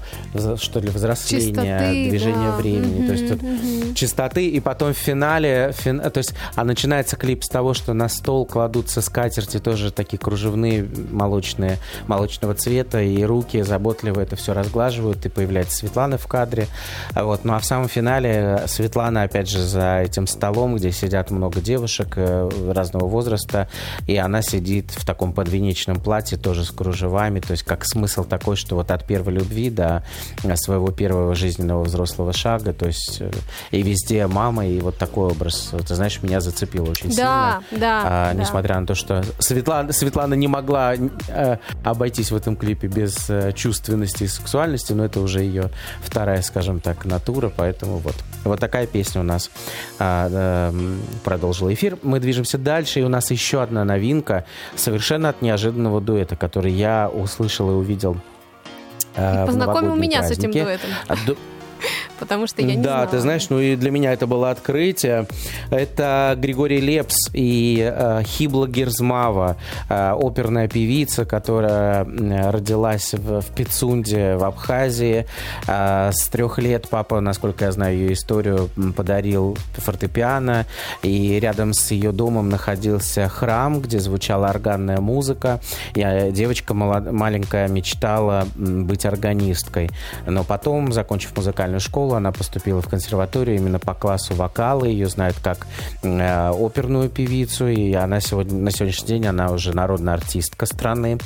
[0.58, 1.44] что ли, взросления,
[1.80, 2.56] Чистоты, движения да.
[2.58, 3.08] времени.
[3.08, 7.50] То есть тут чистоты, и потом в финале, фин- то есть, а начинается клип с
[7.50, 11.78] того, что на стол кладутся скатерти тоже такие кружевные, молочные,
[12.08, 16.68] молочного цвета, и руки заботливо это все разглаживают, и появляется Светлана в кадре.
[17.14, 17.46] Вот.
[17.46, 22.14] Ну а в самом финале Светлана, опять же, за этим столом, где сидят много девушек
[22.16, 23.68] э, разного возраста,
[24.08, 28.56] и она сидит в таком подвенечном платье, тоже с кружевами, то есть как смысл такой,
[28.56, 30.04] что вот от первой любви до
[30.56, 33.32] своего первого жизненного взрослого шага, то есть э,
[33.72, 37.80] и везде мама, и вот такой образ, ты знаешь, меня зацепил очень да, сильно.
[37.80, 38.40] Да, а, да.
[38.40, 43.52] Несмотря на то, что Светлана, Светлана не могла э, обойтись в этом клипе без э,
[43.54, 45.70] чувственности и сексуальности, но это уже ее
[46.02, 48.16] вторая, скажем так, натура, поэтому вот.
[48.44, 49.50] Вот такая песня у нас
[50.00, 50.28] а,
[50.72, 51.98] э, продолжила эфир.
[52.04, 57.10] Мы движемся дальше, и у нас еще одна новинка, совершенно от неожиданного дуэта, который я
[57.10, 58.18] услышал и увидел
[59.16, 60.64] э, в Познакомил меня с этим праздники.
[60.64, 60.90] дуэтом.
[61.08, 61.38] А ду-
[62.24, 63.08] Потому что я не да, знала.
[63.08, 65.28] ты знаешь, ну и для меня это было открытие.
[65.72, 69.58] Это Григорий Лепс и э, Хибла Герзмава,
[69.90, 75.26] э, оперная певица, которая м, родилась в, в Пицунде, в Абхазии.
[75.68, 80.66] Э, с трех лет папа, насколько я знаю ее историю, подарил фортепиано.
[81.02, 85.60] И рядом с ее домом находился храм, где звучала органная музыка.
[85.94, 89.90] Я, девочка молод- маленькая мечтала быть органисткой.
[90.26, 94.86] Но потом, закончив музыкальную школу, она поступила в консерваторию именно по классу вокала.
[94.86, 95.68] Ее знают как
[96.02, 97.68] э, оперную певицу.
[97.68, 101.18] И она сегодня, на сегодняшний день она уже народная артистка страны.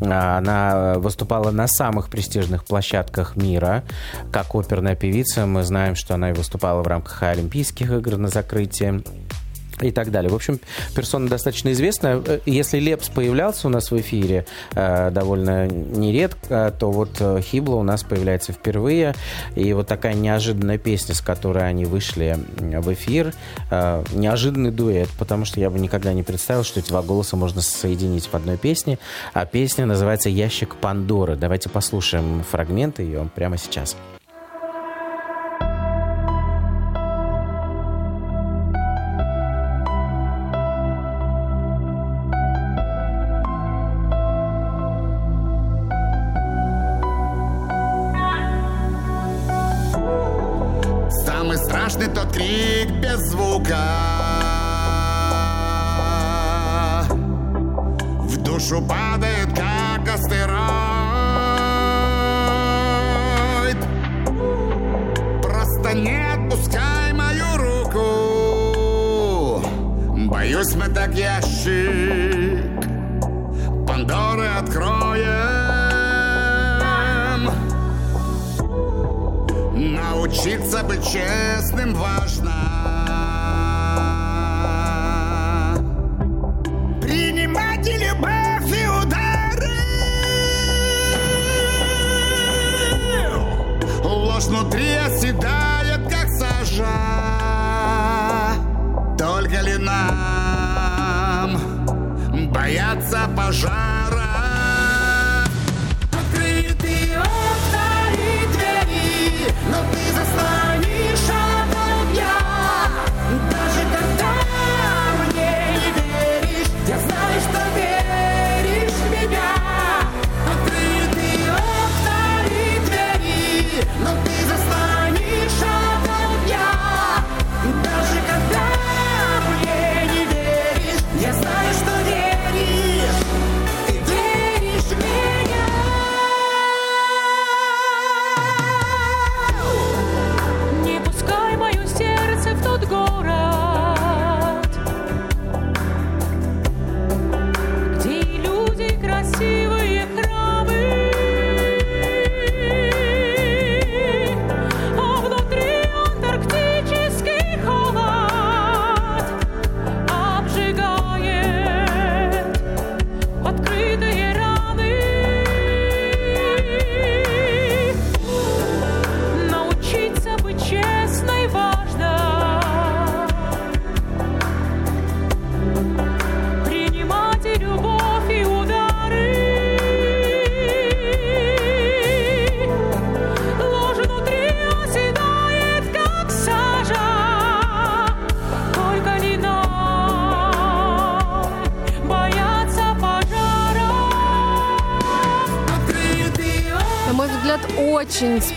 [0.00, 3.82] А, Она выступала на самых престижных площадках мира
[4.32, 5.46] как оперная певица.
[5.46, 9.02] Мы знаем, что она и выступала в рамках Олимпийских игр на закрытии
[9.82, 10.30] и так далее.
[10.30, 10.60] В общем,
[10.94, 12.22] персона достаточно известная.
[12.24, 17.76] Э, Если Лепс появлялся у нас в эфире э, довольно нередко, то вот э, Хибла
[17.76, 19.14] у нас появляется впервые.
[19.54, 23.34] И вот такая неожиданная песня, с которой они вышли в эфир,
[23.70, 28.26] неожиданный дуэт, потому что я бы никогда не представил, что эти два голоса можно соединить
[28.26, 28.98] в одной песне.
[29.32, 31.36] А песня называется «Ящик Пандоры».
[31.36, 33.96] Давайте послушаем фрагменты ее прямо сейчас.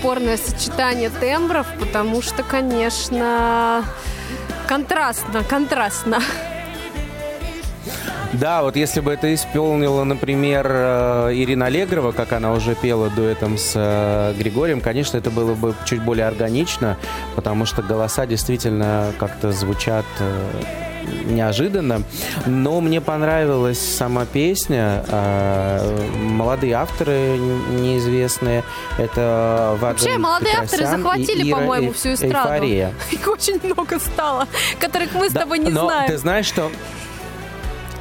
[0.03, 3.85] Спорное сочетание тембров, потому что, конечно,
[4.67, 6.19] контрастно, контрастно.
[8.33, 13.57] Да, вот если бы это исполнила, например, э, Ирина Аллегрова, как она уже пела дуэтом
[13.57, 16.97] с э, Григорием, конечно, это было бы чуть более органично,
[17.35, 20.82] потому что голоса действительно как-то звучат э,
[21.23, 22.03] неожиданно.
[22.45, 25.03] Но мне понравилась сама песня.
[26.19, 28.63] Молодые авторы неизвестные.
[28.97, 32.53] Это Вообще, молодые авторы захватили, по-моему, всю эстраду.
[32.53, 32.93] Эйфория.
[33.11, 34.47] Их очень много стало,
[34.79, 36.11] которых мы с да, тобой не но знаем.
[36.11, 36.71] Ты знаешь, что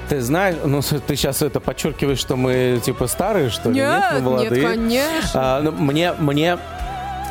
[0.08, 3.76] ты знаешь, ну ты сейчас это подчеркиваешь, что мы типа старые, что ли?
[3.76, 4.76] Нет, нет, мы молодые.
[4.76, 5.30] Нет, конечно.
[5.34, 6.58] А, ну, мне, мне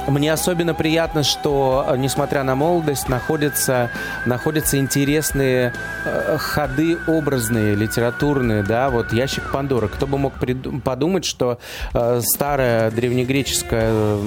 [0.07, 3.91] мне особенно приятно, что, э, несмотря на молодость, находятся,
[4.25, 5.73] находятся интересные
[6.05, 9.87] э, ходы образные, литературные, да, вот «Ящик Пандоры».
[9.87, 10.33] Кто бы мог
[10.83, 11.59] подумать, что
[11.93, 14.17] э, старая древнегреческая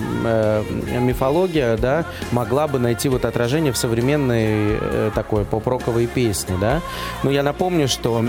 [1.01, 4.79] мифология, да, могла бы найти вот отражение в современной
[5.15, 6.81] такой поп-роковой песне, да.
[7.23, 8.25] Но я напомню, что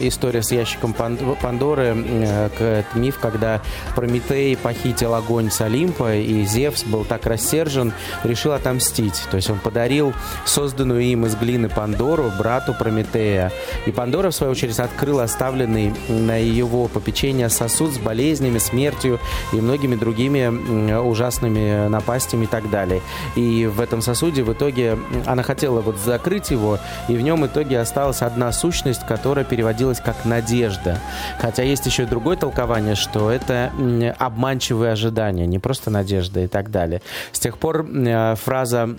[0.00, 3.60] история с «Ящиком Пандоры» э, миф, когда
[3.94, 7.92] Прометей похитил огонь с Олимпа, и Зевс был так рассержен,
[8.24, 9.22] решил отомстить.
[9.30, 10.14] То есть он подарил
[10.44, 13.52] созданную им из глины Пандору брату Прометея.
[13.86, 19.18] И Пандора, в свою очередь, открыл оставленный на его попечение сосуд с болезнями, смертью
[19.52, 23.02] и многими другими ужасными напастями и так далее.
[23.34, 26.78] И в этом сосуде в итоге она хотела вот закрыть его,
[27.08, 31.00] и в нем в итоге осталась одна сущность, которая переводилась как «надежда».
[31.38, 33.72] Хотя есть еще и другое толкование, что это
[34.18, 37.00] обманчивые ожидания, не просто надежда и так так далее.
[37.32, 38.96] С тех пор э, фраза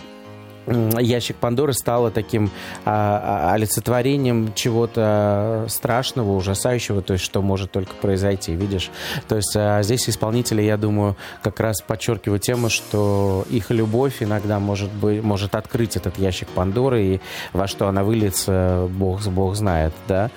[1.00, 2.50] ящик Пандоры стала таким
[2.84, 8.90] а, а, олицетворением чего-то страшного, ужасающего, то есть что может только произойти, видишь?
[9.28, 14.58] То есть а, здесь исполнители, я думаю, как раз подчеркивают тему, что их любовь иногда
[14.58, 17.20] может быть, может открыть этот ящик Пандоры и
[17.52, 20.30] во что она выльется, Бог, Бог знает, да?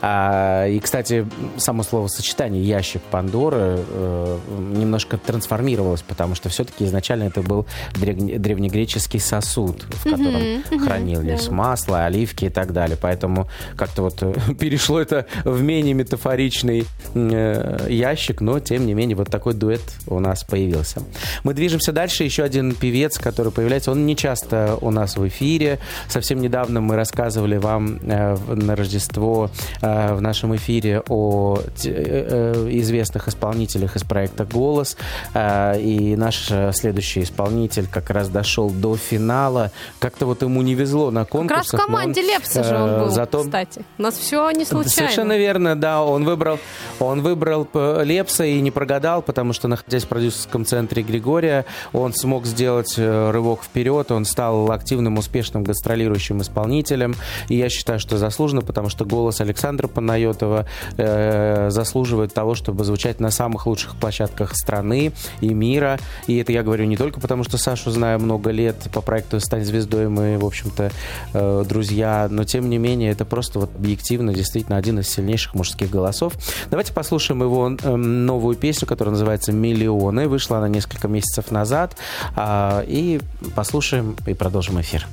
[0.00, 1.26] А, и, кстати,
[1.56, 4.38] само словосочетание ящик Пандоры э,
[4.72, 10.78] немножко трансформировалось, потому что все-таки изначально это был древнегреческий сосуд сосуд, в котором mm-hmm.
[10.84, 11.52] хранились да.
[11.52, 12.96] масло, оливки и так далее.
[13.00, 19.16] Поэтому как-то вот э, перешло это в менее метафоричный э, ящик, но тем не менее
[19.16, 21.02] вот такой дуэт у нас появился.
[21.44, 22.24] Мы движемся дальше.
[22.24, 25.78] Еще один певец, который появляется, он не часто у нас в эфире.
[26.08, 29.50] Совсем недавно мы рассказывали вам э, на Рождество
[29.80, 34.96] э, в нашем эфире о э, э, известных исполнителях из проекта «Голос».
[35.34, 39.65] Э, и наш следующий исполнитель как раз дошел до финала
[39.98, 41.70] как-то вот ему не везло на конкурсах.
[41.70, 43.44] Как раз в команде он, Лепса же он был, зато...
[43.44, 43.82] кстати.
[43.98, 44.90] У нас все не случайно.
[44.90, 46.02] Совершенно верно, да.
[46.02, 46.58] Он выбрал,
[47.00, 52.12] он выбрал э, Лепса и не прогадал, потому что, находясь в продюсерском центре Григория, он
[52.12, 57.14] смог сделать э, рывок вперед, он стал активным, успешным гастролирующим исполнителем.
[57.48, 63.20] И я считаю, что заслуженно, потому что голос Александра Панайотова э, заслуживает того, чтобы звучать
[63.20, 65.98] на самых лучших площадках страны и мира.
[66.26, 69.64] И это я говорю не только потому, что Сашу знаю много лет по проекту «Стань
[69.64, 70.90] звездой», мы, в общем-то,
[71.32, 75.88] э, друзья, но тем не менее это просто вот объективно действительно один из сильнейших мужских
[75.88, 76.34] голосов.
[76.68, 80.28] Давайте послушаем его э, новую песню, которая называется «Миллионы».
[80.28, 81.96] Вышла она несколько месяцев назад.
[82.36, 83.20] Э, и
[83.54, 85.06] послушаем и продолжим эфир.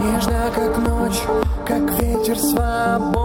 [0.00, 1.22] Нежно, как ночь,
[1.66, 3.17] как ветер свободно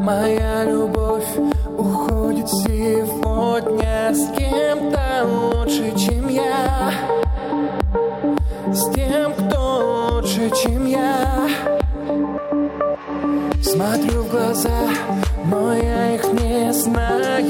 [0.00, 1.28] Моя любовь
[1.76, 4.14] уходит сегодня.
[4.14, 6.90] С кем-то лучше, чем я.
[8.72, 11.48] С тем, кто лучше, чем я.
[13.62, 14.88] Смотрю в глаза,
[15.44, 17.49] но я их не знаю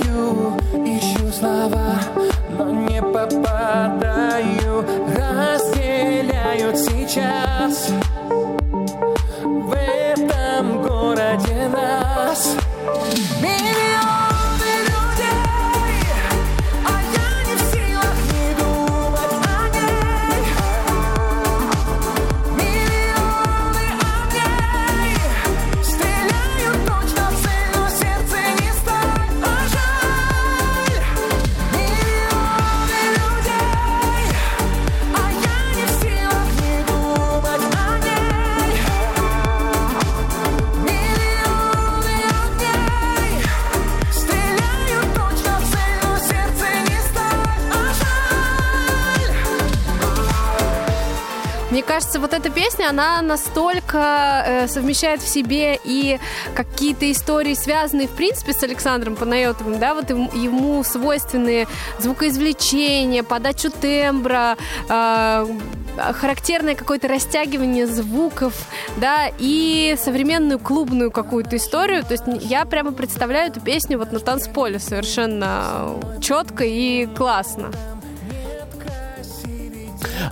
[52.91, 56.18] она настолько э, совмещает в себе и
[56.55, 61.66] какие-то истории, связанные, в принципе, с Александром Панайотовым, да, вот ему, свойственные
[61.99, 64.57] звукоизвлечение, подачу тембра,
[64.88, 65.47] э,
[66.14, 68.55] характерное какое-то растягивание звуков,
[68.97, 72.05] да, и современную клубную какую-то историю.
[72.05, 77.70] То есть я прямо представляю эту песню вот на танцполе совершенно четко и классно.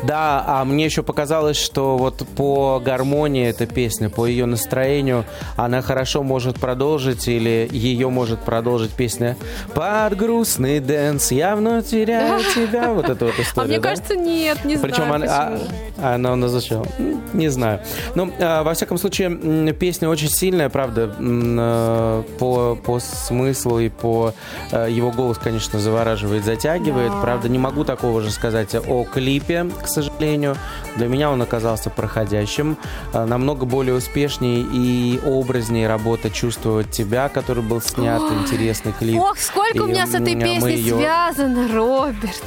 [0.04, 5.24] Да, а мне еще показалось, что вот по гармонии эта песня, по ее настроению,
[5.56, 9.36] она хорошо может продолжить или ее может продолжить песня
[9.74, 12.92] «Под грустный dance, я вновь теряю тебя».
[12.92, 13.88] Вот эта вот история, А мне да?
[13.88, 15.68] кажется, нет, не Причем знаю она, почему.
[15.70, 16.84] а, она у нас зачем?
[17.32, 17.80] Не знаю.
[18.14, 24.32] Ну, а, во всяком случае, песня очень сильная, правда, э, по, по смыслу и по
[24.70, 27.10] э, его голос, конечно, завораживает, затягивает.
[27.10, 27.20] Да.
[27.20, 30.56] Правда, не могу такого же сказать о клипе, к сожалению.
[30.96, 32.76] Для меня он оказался проходящим.
[33.12, 38.30] Намного более успешней и образнее работа «Чувствовать тебя», который был снят, Ой.
[38.42, 39.20] интересный клип.
[39.20, 42.42] Ох, сколько у И, меня с этой песней ее- связано, Роберт.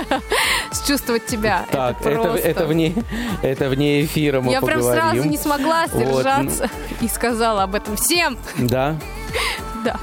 [0.72, 1.64] С чувствовать тебя.
[1.70, 2.89] Так, это, это, это, вне,
[3.42, 5.02] это вне эфира мы Я прям поговорим.
[5.12, 6.70] сразу не смогла Вот, сдержаться
[7.00, 8.38] и сказала об этом всем.
[8.58, 8.96] Да,
[9.84, 9.98] Да.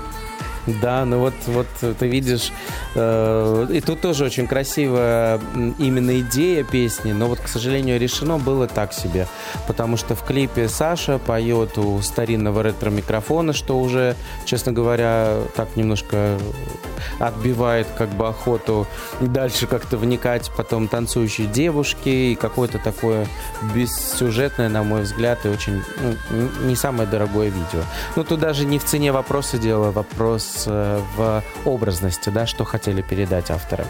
[0.68, 2.52] Да, ну вот, вот ты видишь,
[2.96, 5.40] э, и тут тоже очень красивая
[5.78, 9.28] именно идея песни, но вот, к сожалению, решено было так себе,
[9.66, 14.16] потому что в клипе Саша поет у старинного ретро-микрофона, что уже,
[14.46, 16.38] честно говоря, так немножко
[17.20, 18.88] отбивает как бы охоту
[19.22, 23.28] дальше как-то вникать, потом танцующие девушки и какое-то такое
[23.74, 27.84] бессюжетное, на мой взгляд, и очень ну, не самое дорогое видео.
[28.16, 33.02] Ну, тут даже не в цене вопроса дело, вопрос э, в образности, да, что хотели
[33.02, 33.86] передать авторы.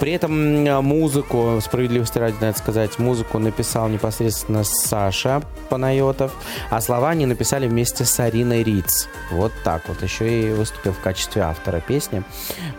[0.00, 6.32] При этом м, музыку, справедливости ради, надо сказать, музыку написал непосредственно Саша Панайотов,
[6.70, 9.08] а слова они написали вместе с Ариной Риц.
[9.30, 10.02] Вот так вот.
[10.02, 12.22] Еще и выступил в качестве автора песни.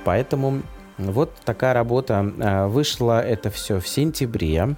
[0.05, 0.61] Поэтому
[0.97, 2.31] вот такая работа.
[2.39, 4.75] А, Вышло это все в сентябре.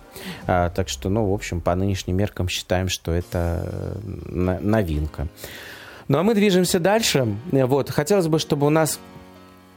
[0.48, 5.28] А, Так что, ну, в общем, по нынешним меркам считаем, что это э, новинка.
[6.10, 7.28] Ну, а мы движемся дальше.
[7.52, 7.92] Вот.
[7.92, 9.00] Хотелось бы, чтобы у нас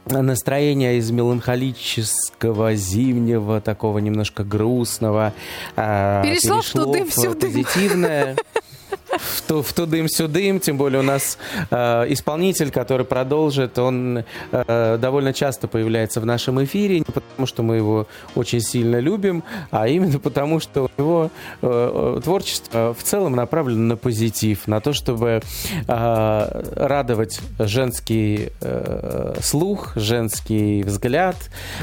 [0.07, 5.33] настроение из меланхолического, зимнего, такого немножко грустного
[5.75, 7.39] а, Перешло в тудым-сюдым.
[7.39, 8.35] позитивное.
[9.17, 11.37] В, ту, в тудым-сюдым, тем более у нас
[11.69, 17.63] э, исполнитель, который продолжит, он э, довольно часто появляется в нашем эфире, не потому что
[17.63, 21.29] мы его очень сильно любим, а именно потому что у него
[21.61, 25.41] э, э, творчество в целом направлено на позитив, на то, чтобы
[25.87, 31.35] э, радовать женский э, слух, женский взгляд,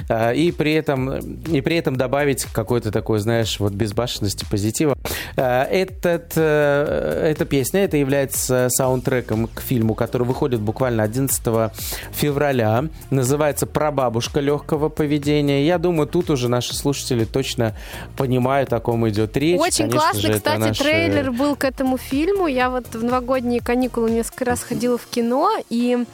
[0.08, 4.96] э, и при этом и при этом добавить какой-то такой, знаешь, вот безбашенности, позитива.
[5.36, 11.72] Э, Этот, э, эта песня, это является саундтреком к фильму, который выходит буквально 11
[12.12, 12.84] февраля.
[13.10, 15.66] Называется «Прабабушка легкого поведения».
[15.66, 17.74] Я думаю, тут уже наши слушатели точно
[18.16, 19.60] понимают, о ком идет речь.
[19.60, 22.46] Очень Конечно классный, же, кстати, наш, э, трейлер был к этому фильму.
[22.46, 26.04] Я вот в новогодние каникулы несколько раз ходила в кино, и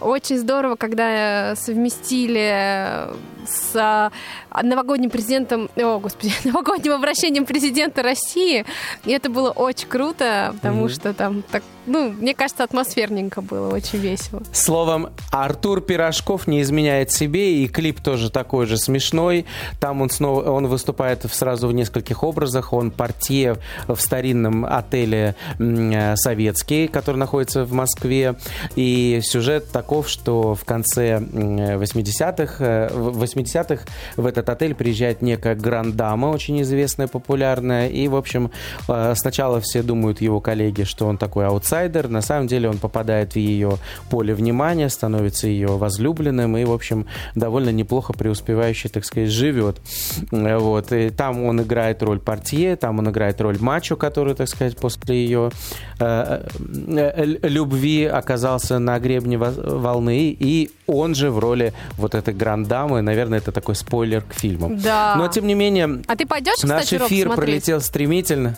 [0.00, 3.08] очень здорово, когда совместили
[3.46, 4.10] с а,
[4.62, 8.64] новогодним президентом, о, господи, новогодним обращением президента России.
[9.04, 10.88] И это было очень круто, потому Мгм.
[10.88, 14.42] что там так, ну, мне кажется, атмосферненько было, очень весело.
[14.52, 19.46] Словом, Артур Пирожков не изменяет себе, и клип тоже такой же смешной.
[19.80, 22.72] Там он снова он выступает сразу в нескольких образах.
[22.72, 23.56] Он портье
[23.88, 28.34] в старинном отеле э, советский, который находится в Москве.
[28.76, 33.84] И сюжет таков, что в конце м, 80-х, э, в 80-х
[34.16, 37.88] в этот отель приезжает некая грандама, очень известная, популярная.
[37.88, 38.50] И, в общем,
[38.88, 42.08] э, сначала все думают, его коллеги, что он такой аутсайдер.
[42.08, 43.72] На самом деле он попадает в ее
[44.10, 49.80] поле внимания, становится ее возлюбленным и, в общем, довольно неплохо преуспевающий, так сказать, живет.
[50.30, 50.92] Вот.
[50.92, 55.16] И там он играет роль портье, там он играет роль мачо, который, так сказать, после
[55.24, 55.50] ее
[55.98, 62.34] э, э, любви оказался на гребне во- волны, и он же в роли вот этой
[62.34, 64.76] грандамы, наверное, это такой спойлер к фильму.
[64.82, 65.14] Да.
[65.16, 67.46] Но, тем не менее, А ты пойдешь, Наш кстати, Роб, эфир смотреть?
[67.46, 68.56] пролетел стремительно.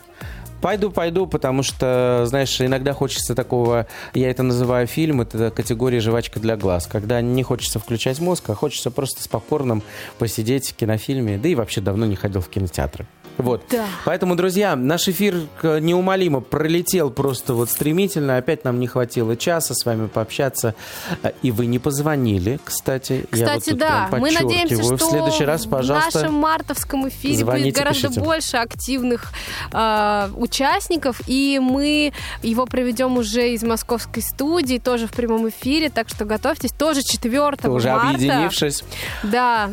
[0.63, 6.39] Пойду, пойду, потому что, знаешь, иногда хочется такого, я это называю фильм, это категория жвачка
[6.39, 9.83] для глаз, когда не хочется включать мозг, а хочется просто с попкорном
[10.21, 13.09] посидеть в кинофильме, да и вообще давно не ходил в кинотеатры.
[13.39, 13.65] Вот.
[13.71, 13.87] Да.
[14.05, 18.37] Поэтому, друзья, наш эфир э, неумолимо пролетел просто вот стремительно.
[18.37, 20.75] Опять нам не хватило часа с вами пообщаться.
[21.23, 23.27] Э, И вы не позвонили, кстати.
[23.33, 27.37] Я вот Кстати, да, мы надеемся, что в следующий раз, пожалуйста, в нашем мартовском эфире
[27.37, 28.21] звоните, будет гораздо пишите.
[28.21, 29.33] больше активных
[29.73, 32.13] э, участников, и мы
[32.43, 36.73] его проведем уже из московской студии, тоже в прямом эфире, так что готовьтесь.
[36.73, 37.33] Тоже 4
[37.71, 38.11] уже марта.
[38.11, 38.85] объединившись.
[39.23, 39.71] Да.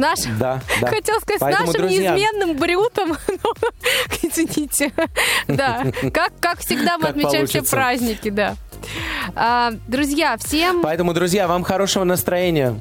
[0.00, 0.86] Нашим, Да, да.
[0.88, 3.16] хотел сказать, Поэтому, с нашим друзья, неизменным брютом.
[3.42, 3.54] Ну,
[4.22, 4.92] Извините.
[5.46, 7.76] Да, как, как всегда мы Как отмечаем все получится.
[7.76, 8.56] праздники, да.
[9.34, 12.78] А, друзья, всем Поэтому, друзья, вам хорошего настроения.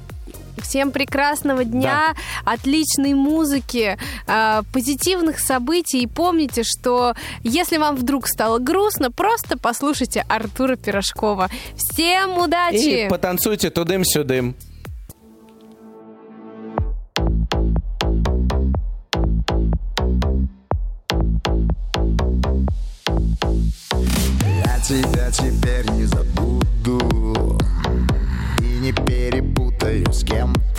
[0.61, 2.13] Всем прекрасного дня,
[2.45, 3.97] отличной музыки,
[4.27, 6.01] э, позитивных событий.
[6.01, 11.49] И помните, что если вам вдруг стало грустно, просто послушайте Артура Пирожкова.
[11.75, 13.05] Всем удачи!
[13.05, 14.55] И потанцуйте тудым-сюдым.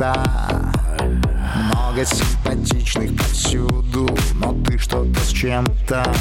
[0.01, 0.73] Кем-то
[1.57, 6.13] Много симпатичных повсюду Но ты что-то с чем-то?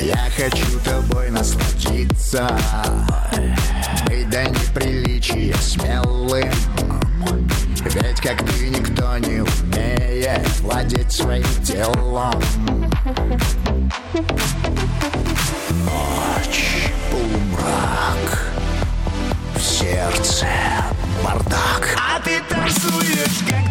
[0.00, 2.48] Я хочу тобой насладиться.
[4.06, 6.50] Быть до неприличия смелым.
[7.84, 12.32] Ведь как ты никто не умеет Владеть своим телом
[19.84, 20.46] сердце
[21.22, 21.96] бардак.
[21.98, 23.63] А ты танцуешь, как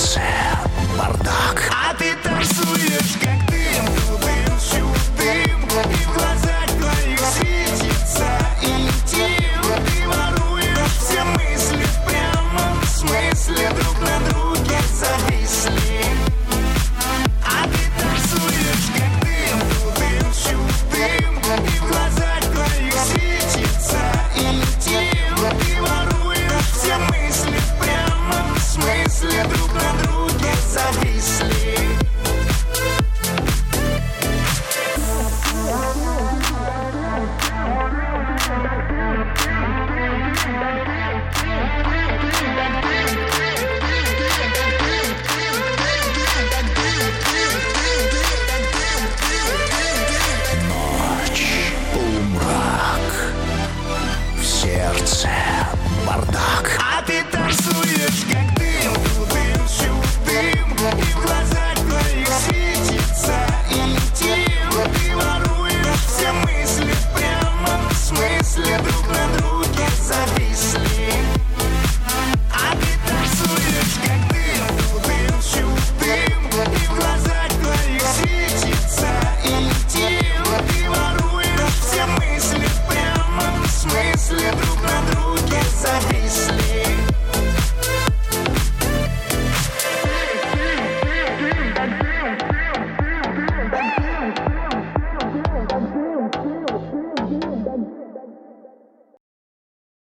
[0.00, 0.22] улице
[0.96, 1.79] бардак.